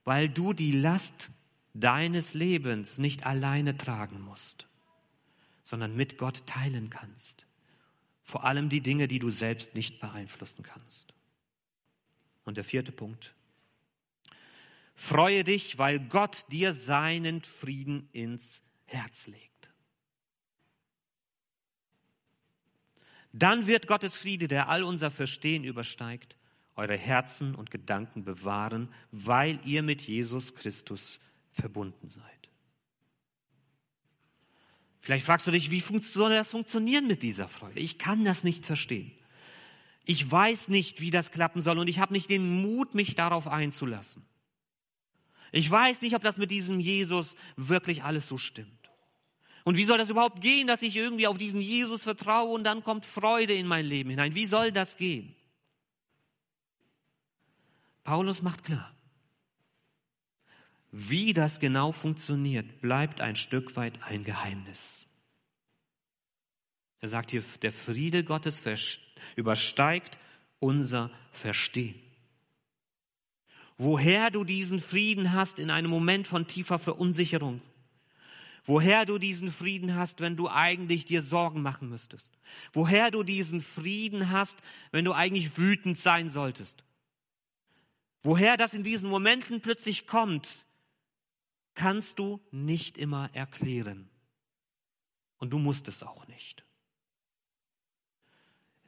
weil 0.04 0.28
du 0.28 0.52
die 0.52 0.72
Last 0.72 1.30
deines 1.72 2.34
Lebens 2.34 2.98
nicht 2.98 3.26
alleine 3.26 3.76
tragen 3.76 4.20
musst, 4.20 4.66
sondern 5.62 5.96
mit 5.96 6.18
Gott 6.18 6.46
teilen 6.46 6.90
kannst. 6.90 7.46
Vor 8.22 8.44
allem 8.44 8.68
die 8.68 8.80
Dinge, 8.80 9.08
die 9.08 9.18
du 9.18 9.30
selbst 9.30 9.74
nicht 9.74 10.00
beeinflussen 10.00 10.62
kannst. 10.62 11.14
Und 12.44 12.56
der 12.56 12.64
vierte 12.64 12.92
Punkt. 12.92 13.34
Freue 14.94 15.44
dich, 15.44 15.78
weil 15.78 16.00
Gott 16.00 16.44
dir 16.50 16.74
seinen 16.74 17.42
Frieden 17.42 18.08
ins 18.12 18.62
Herz 18.86 19.26
legt. 19.26 19.55
Dann 23.38 23.66
wird 23.66 23.86
Gottes 23.86 24.14
Friede, 24.14 24.48
der 24.48 24.70
all 24.70 24.82
unser 24.82 25.10
Verstehen 25.10 25.62
übersteigt, 25.62 26.36
eure 26.74 26.96
Herzen 26.96 27.54
und 27.54 27.70
Gedanken 27.70 28.24
bewahren, 28.24 28.88
weil 29.10 29.58
ihr 29.64 29.82
mit 29.82 30.02
Jesus 30.02 30.54
Christus 30.54 31.20
verbunden 31.52 32.08
seid. 32.08 32.24
Vielleicht 35.00 35.26
fragst 35.26 35.46
du 35.46 35.50
dich, 35.50 35.70
wie 35.70 35.84
soll 36.00 36.30
das 36.30 36.50
funktionieren 36.50 37.06
mit 37.06 37.22
dieser 37.22 37.48
Freude? 37.48 37.78
Ich 37.78 37.98
kann 37.98 38.24
das 38.24 38.42
nicht 38.42 38.64
verstehen. 38.64 39.12
Ich 40.06 40.30
weiß 40.30 40.68
nicht, 40.68 41.02
wie 41.02 41.10
das 41.10 41.30
klappen 41.30 41.60
soll 41.60 41.78
und 41.78 41.88
ich 41.88 41.98
habe 41.98 42.14
nicht 42.14 42.30
den 42.30 42.62
Mut, 42.62 42.94
mich 42.94 43.16
darauf 43.16 43.48
einzulassen. 43.48 44.24
Ich 45.52 45.70
weiß 45.70 46.00
nicht, 46.00 46.14
ob 46.14 46.22
das 46.22 46.38
mit 46.38 46.50
diesem 46.50 46.80
Jesus 46.80 47.36
wirklich 47.56 48.02
alles 48.02 48.28
so 48.28 48.38
stimmt. 48.38 48.85
Und 49.66 49.76
wie 49.76 49.82
soll 49.82 49.98
das 49.98 50.10
überhaupt 50.10 50.40
gehen, 50.40 50.68
dass 50.68 50.80
ich 50.82 50.94
irgendwie 50.94 51.26
auf 51.26 51.38
diesen 51.38 51.60
Jesus 51.60 52.04
vertraue 52.04 52.52
und 52.52 52.62
dann 52.62 52.84
kommt 52.84 53.04
Freude 53.04 53.52
in 53.52 53.66
mein 53.66 53.84
Leben 53.84 54.10
hinein? 54.10 54.36
Wie 54.36 54.46
soll 54.46 54.70
das 54.70 54.96
gehen? 54.96 55.34
Paulus 58.04 58.42
macht 58.42 58.62
klar, 58.62 58.94
wie 60.92 61.34
das 61.34 61.58
genau 61.58 61.90
funktioniert, 61.90 62.80
bleibt 62.80 63.20
ein 63.20 63.34
Stück 63.34 63.74
weit 63.74 64.00
ein 64.04 64.22
Geheimnis. 64.22 65.04
Er 67.00 67.08
sagt 67.08 67.32
hier, 67.32 67.42
der 67.60 67.72
Friede 67.72 68.22
Gottes 68.22 68.62
übersteigt 69.34 70.16
unser 70.60 71.10
Verstehen. 71.32 72.00
Woher 73.78 74.30
du 74.30 74.44
diesen 74.44 74.78
Frieden 74.78 75.32
hast 75.32 75.58
in 75.58 75.72
einem 75.72 75.90
Moment 75.90 76.28
von 76.28 76.46
tiefer 76.46 76.78
Verunsicherung, 76.78 77.60
Woher 78.66 79.06
du 79.06 79.18
diesen 79.18 79.52
Frieden 79.52 79.94
hast, 79.94 80.20
wenn 80.20 80.36
du 80.36 80.48
eigentlich 80.48 81.04
dir 81.04 81.22
Sorgen 81.22 81.62
machen 81.62 81.88
müsstest. 81.88 82.36
Woher 82.72 83.12
du 83.12 83.22
diesen 83.22 83.62
Frieden 83.62 84.30
hast, 84.30 84.58
wenn 84.90 85.04
du 85.04 85.12
eigentlich 85.12 85.56
wütend 85.56 86.00
sein 86.00 86.28
solltest. 86.30 86.84
Woher 88.22 88.56
das 88.56 88.74
in 88.74 88.82
diesen 88.82 89.08
Momenten 89.08 89.60
plötzlich 89.60 90.08
kommt, 90.08 90.64
kannst 91.74 92.18
du 92.18 92.40
nicht 92.50 92.98
immer 92.98 93.30
erklären. 93.34 94.08
Und 95.38 95.50
du 95.50 95.58
musst 95.58 95.86
es 95.86 96.02
auch 96.02 96.26
nicht. 96.26 96.64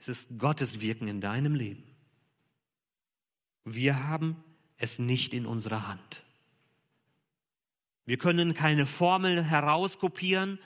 Es 0.01 0.09
ist 0.09 0.39
Gottes 0.39 0.81
Wirken 0.81 1.07
in 1.07 1.21
deinem 1.21 1.55
Leben. 1.55 1.85
Wir 3.65 4.09
haben 4.09 4.43
es 4.77 4.99
nicht 4.99 5.35
in 5.35 5.47
unserer 5.47 5.87
Hand. 5.87 6.25
Wir 8.09 8.17
können 8.17 8.55
keine 8.55 8.87
Formel 8.87 9.45
herauskopieren, 9.45 10.59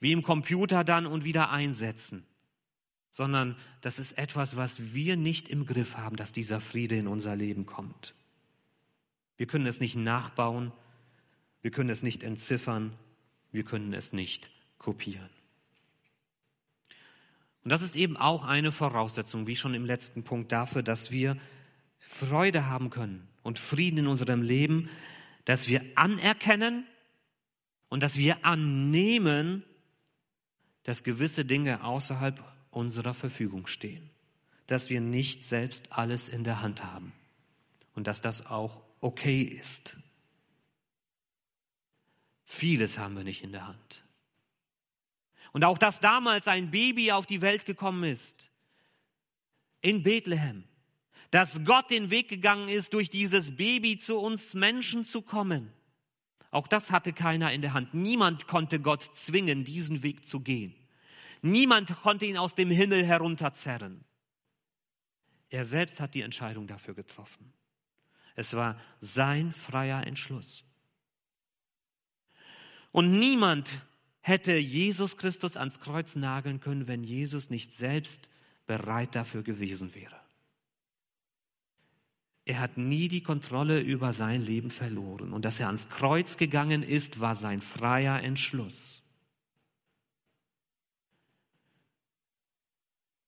wie 0.00 0.10
im 0.10 0.24
Computer 0.24 0.82
dann 0.82 1.06
und 1.06 1.22
wieder 1.22 1.52
einsetzen, 1.52 2.26
sondern 3.12 3.54
das 3.82 4.00
ist 4.00 4.18
etwas, 4.18 4.56
was 4.56 4.92
wir 4.92 5.16
nicht 5.16 5.48
im 5.48 5.64
Griff 5.64 5.96
haben, 5.96 6.16
dass 6.16 6.32
dieser 6.32 6.60
Friede 6.60 6.96
in 6.96 7.06
unser 7.06 7.36
Leben 7.36 7.66
kommt. 7.66 8.14
Wir 9.36 9.46
können 9.46 9.66
es 9.68 9.78
nicht 9.78 9.94
nachbauen, 9.94 10.72
wir 11.62 11.70
können 11.70 11.88
es 11.88 12.02
nicht 12.02 12.24
entziffern, 12.24 12.94
wir 13.52 13.62
können 13.62 13.92
es 13.92 14.12
nicht 14.12 14.50
kopieren. 14.78 15.30
Und 17.62 17.70
das 17.70 17.80
ist 17.80 17.94
eben 17.94 18.16
auch 18.16 18.42
eine 18.44 18.72
Voraussetzung, 18.72 19.46
wie 19.46 19.54
schon 19.54 19.74
im 19.74 19.84
letzten 19.84 20.24
Punkt, 20.24 20.50
dafür, 20.50 20.82
dass 20.82 21.12
wir 21.12 21.36
Freude 22.00 22.66
haben 22.66 22.90
können 22.90 23.28
und 23.44 23.60
Frieden 23.60 23.98
in 23.98 24.06
unserem 24.08 24.42
Leben, 24.42 24.90
dass 25.50 25.66
wir 25.66 25.84
anerkennen 25.96 26.86
und 27.88 28.04
dass 28.04 28.14
wir 28.14 28.44
annehmen, 28.44 29.64
dass 30.84 31.02
gewisse 31.02 31.44
Dinge 31.44 31.82
außerhalb 31.82 32.40
unserer 32.70 33.14
Verfügung 33.14 33.66
stehen, 33.66 34.10
dass 34.68 34.90
wir 34.90 35.00
nicht 35.00 35.42
selbst 35.42 35.90
alles 35.90 36.28
in 36.28 36.44
der 36.44 36.62
Hand 36.62 36.84
haben 36.84 37.12
und 37.96 38.06
dass 38.06 38.22
das 38.22 38.46
auch 38.46 38.80
okay 39.00 39.42
ist. 39.42 39.96
Vieles 42.44 42.96
haben 42.96 43.16
wir 43.16 43.24
nicht 43.24 43.42
in 43.42 43.50
der 43.50 43.66
Hand. 43.66 44.04
Und 45.50 45.64
auch, 45.64 45.78
dass 45.78 45.98
damals 45.98 46.46
ein 46.46 46.70
Baby 46.70 47.10
auf 47.10 47.26
die 47.26 47.40
Welt 47.40 47.66
gekommen 47.66 48.04
ist, 48.04 48.52
in 49.80 50.04
Bethlehem, 50.04 50.62
dass 51.30 51.64
Gott 51.64 51.90
den 51.90 52.10
Weg 52.10 52.28
gegangen 52.28 52.68
ist, 52.68 52.92
durch 52.92 53.08
dieses 53.08 53.56
Baby 53.56 53.98
zu 53.98 54.18
uns 54.18 54.54
Menschen 54.54 55.04
zu 55.04 55.22
kommen. 55.22 55.72
Auch 56.50 56.66
das 56.66 56.90
hatte 56.90 57.12
keiner 57.12 57.52
in 57.52 57.62
der 57.62 57.72
Hand. 57.72 57.94
Niemand 57.94 58.48
konnte 58.48 58.80
Gott 58.80 59.02
zwingen, 59.14 59.64
diesen 59.64 60.02
Weg 60.02 60.26
zu 60.26 60.40
gehen. 60.40 60.74
Niemand 61.42 61.94
konnte 62.02 62.26
ihn 62.26 62.36
aus 62.36 62.54
dem 62.54 62.70
Himmel 62.70 63.04
herunterzerren. 63.04 64.04
Er 65.48 65.64
selbst 65.64 66.00
hat 66.00 66.14
die 66.14 66.22
Entscheidung 66.22 66.66
dafür 66.66 66.94
getroffen. 66.94 67.52
Es 68.34 68.54
war 68.54 68.80
sein 69.00 69.52
freier 69.52 70.06
Entschluss. 70.06 70.64
Und 72.92 73.18
niemand 73.18 73.70
hätte 74.20 74.56
Jesus 74.56 75.16
Christus 75.16 75.56
ans 75.56 75.80
Kreuz 75.80 76.16
nageln 76.16 76.60
können, 76.60 76.88
wenn 76.88 77.04
Jesus 77.04 77.50
nicht 77.50 77.72
selbst 77.72 78.28
bereit 78.66 79.14
dafür 79.14 79.42
gewesen 79.42 79.94
wäre. 79.94 80.19
Er 82.44 82.58
hat 82.58 82.76
nie 82.76 83.08
die 83.08 83.22
Kontrolle 83.22 83.80
über 83.80 84.12
sein 84.12 84.40
Leben 84.40 84.70
verloren. 84.70 85.32
Und 85.32 85.44
dass 85.44 85.60
er 85.60 85.66
ans 85.66 85.88
Kreuz 85.88 86.36
gegangen 86.36 86.82
ist, 86.82 87.20
war 87.20 87.34
sein 87.34 87.60
freier 87.60 88.22
Entschluss. 88.22 89.02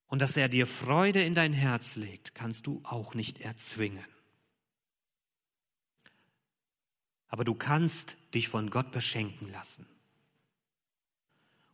Und 0.06 0.20
dass 0.20 0.36
er 0.36 0.48
dir 0.48 0.66
Freude 0.66 1.22
in 1.22 1.34
dein 1.34 1.52
Herz 1.52 1.96
legt, 1.96 2.34
kannst 2.34 2.66
du 2.66 2.80
auch 2.84 3.14
nicht 3.14 3.40
erzwingen. 3.40 4.04
Aber 7.28 7.44
du 7.44 7.54
kannst 7.54 8.18
dich 8.34 8.48
von 8.48 8.68
Gott 8.68 8.92
beschenken 8.92 9.50
lassen. 9.50 9.86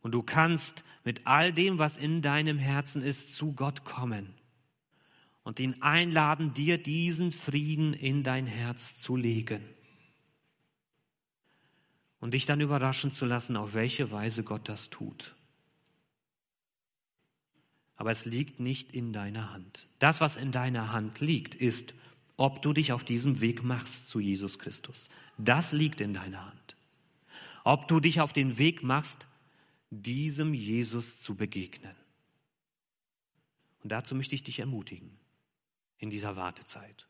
Und 0.01 0.13
du 0.13 0.23
kannst 0.23 0.85
mit 1.03 1.27
all 1.27 1.51
dem, 1.51 1.79
was 1.79 1.97
in 1.97 2.21
deinem 2.21 2.57
Herzen 2.57 3.03
ist, 3.03 3.35
zu 3.35 3.51
Gott 3.51 3.83
kommen 3.83 4.38
und 5.43 5.59
ihn 5.59 5.81
einladen, 5.81 6.53
dir 6.53 6.77
diesen 6.77 7.31
Frieden 7.31 7.93
in 7.93 8.23
dein 8.23 8.47
Herz 8.47 8.99
zu 8.99 9.15
legen. 9.15 9.63
Und 12.19 12.33
dich 12.33 12.45
dann 12.45 12.59
überraschen 12.59 13.11
zu 13.11 13.25
lassen, 13.25 13.55
auf 13.55 13.73
welche 13.73 14.11
Weise 14.11 14.43
Gott 14.43 14.67
das 14.67 14.89
tut. 14.89 15.35
Aber 17.95 18.11
es 18.11 18.25
liegt 18.25 18.59
nicht 18.59 18.93
in 18.93 19.13
deiner 19.13 19.51
Hand. 19.51 19.87
Das, 19.99 20.21
was 20.21 20.35
in 20.35 20.51
deiner 20.51 20.91
Hand 20.91 21.19
liegt, 21.19 21.55
ist, 21.55 21.93
ob 22.37 22.61
du 22.61 22.73
dich 22.73 22.91
auf 22.91 23.03
diesem 23.03 23.41
Weg 23.41 23.63
machst 23.63 24.07
zu 24.07 24.19
Jesus 24.19 24.59
Christus. 24.59 25.09
Das 25.37 25.71
liegt 25.71 26.01
in 26.01 26.13
deiner 26.13 26.45
Hand. 26.45 26.75
Ob 27.63 27.87
du 27.87 27.99
dich 27.99 28.21
auf 28.21 28.33
den 28.33 28.57
Weg 28.57 28.83
machst, 28.83 29.27
diesem 29.89 30.53
Jesus 30.53 31.21
zu 31.21 31.35
begegnen. 31.35 31.95
Und 33.83 33.91
dazu 33.91 34.15
möchte 34.15 34.35
ich 34.35 34.43
dich 34.43 34.59
ermutigen 34.59 35.19
in 35.99 36.09
dieser 36.09 36.35
Wartezeit. 36.35 37.07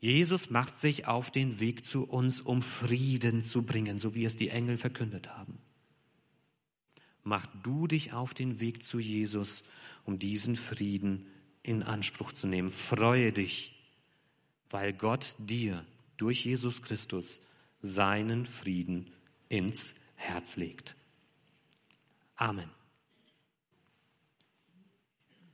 Jesus 0.00 0.50
macht 0.50 0.78
sich 0.80 1.06
auf 1.06 1.30
den 1.30 1.58
Weg 1.58 1.84
zu 1.84 2.04
uns, 2.04 2.40
um 2.40 2.62
Frieden 2.62 3.44
zu 3.44 3.62
bringen, 3.62 3.98
so 3.98 4.14
wie 4.14 4.24
es 4.24 4.36
die 4.36 4.50
Engel 4.50 4.78
verkündet 4.78 5.28
haben. 5.28 5.58
Mach 7.24 7.46
du 7.62 7.86
dich 7.86 8.12
auf 8.12 8.32
den 8.32 8.60
Weg 8.60 8.84
zu 8.84 9.00
Jesus, 9.00 9.64
um 10.04 10.18
diesen 10.18 10.56
Frieden 10.56 11.26
in 11.62 11.82
Anspruch 11.82 12.32
zu 12.32 12.46
nehmen. 12.46 12.70
Freue 12.70 13.32
dich, 13.32 13.74
weil 14.70 14.92
Gott 14.92 15.34
dir 15.38 15.84
durch 16.16 16.44
Jesus 16.44 16.80
Christus 16.80 17.40
seinen 17.82 18.46
Frieden 18.46 19.10
ins 19.48 19.94
Herz 20.14 20.56
legt. 20.56 20.94
Amen. 22.36 22.70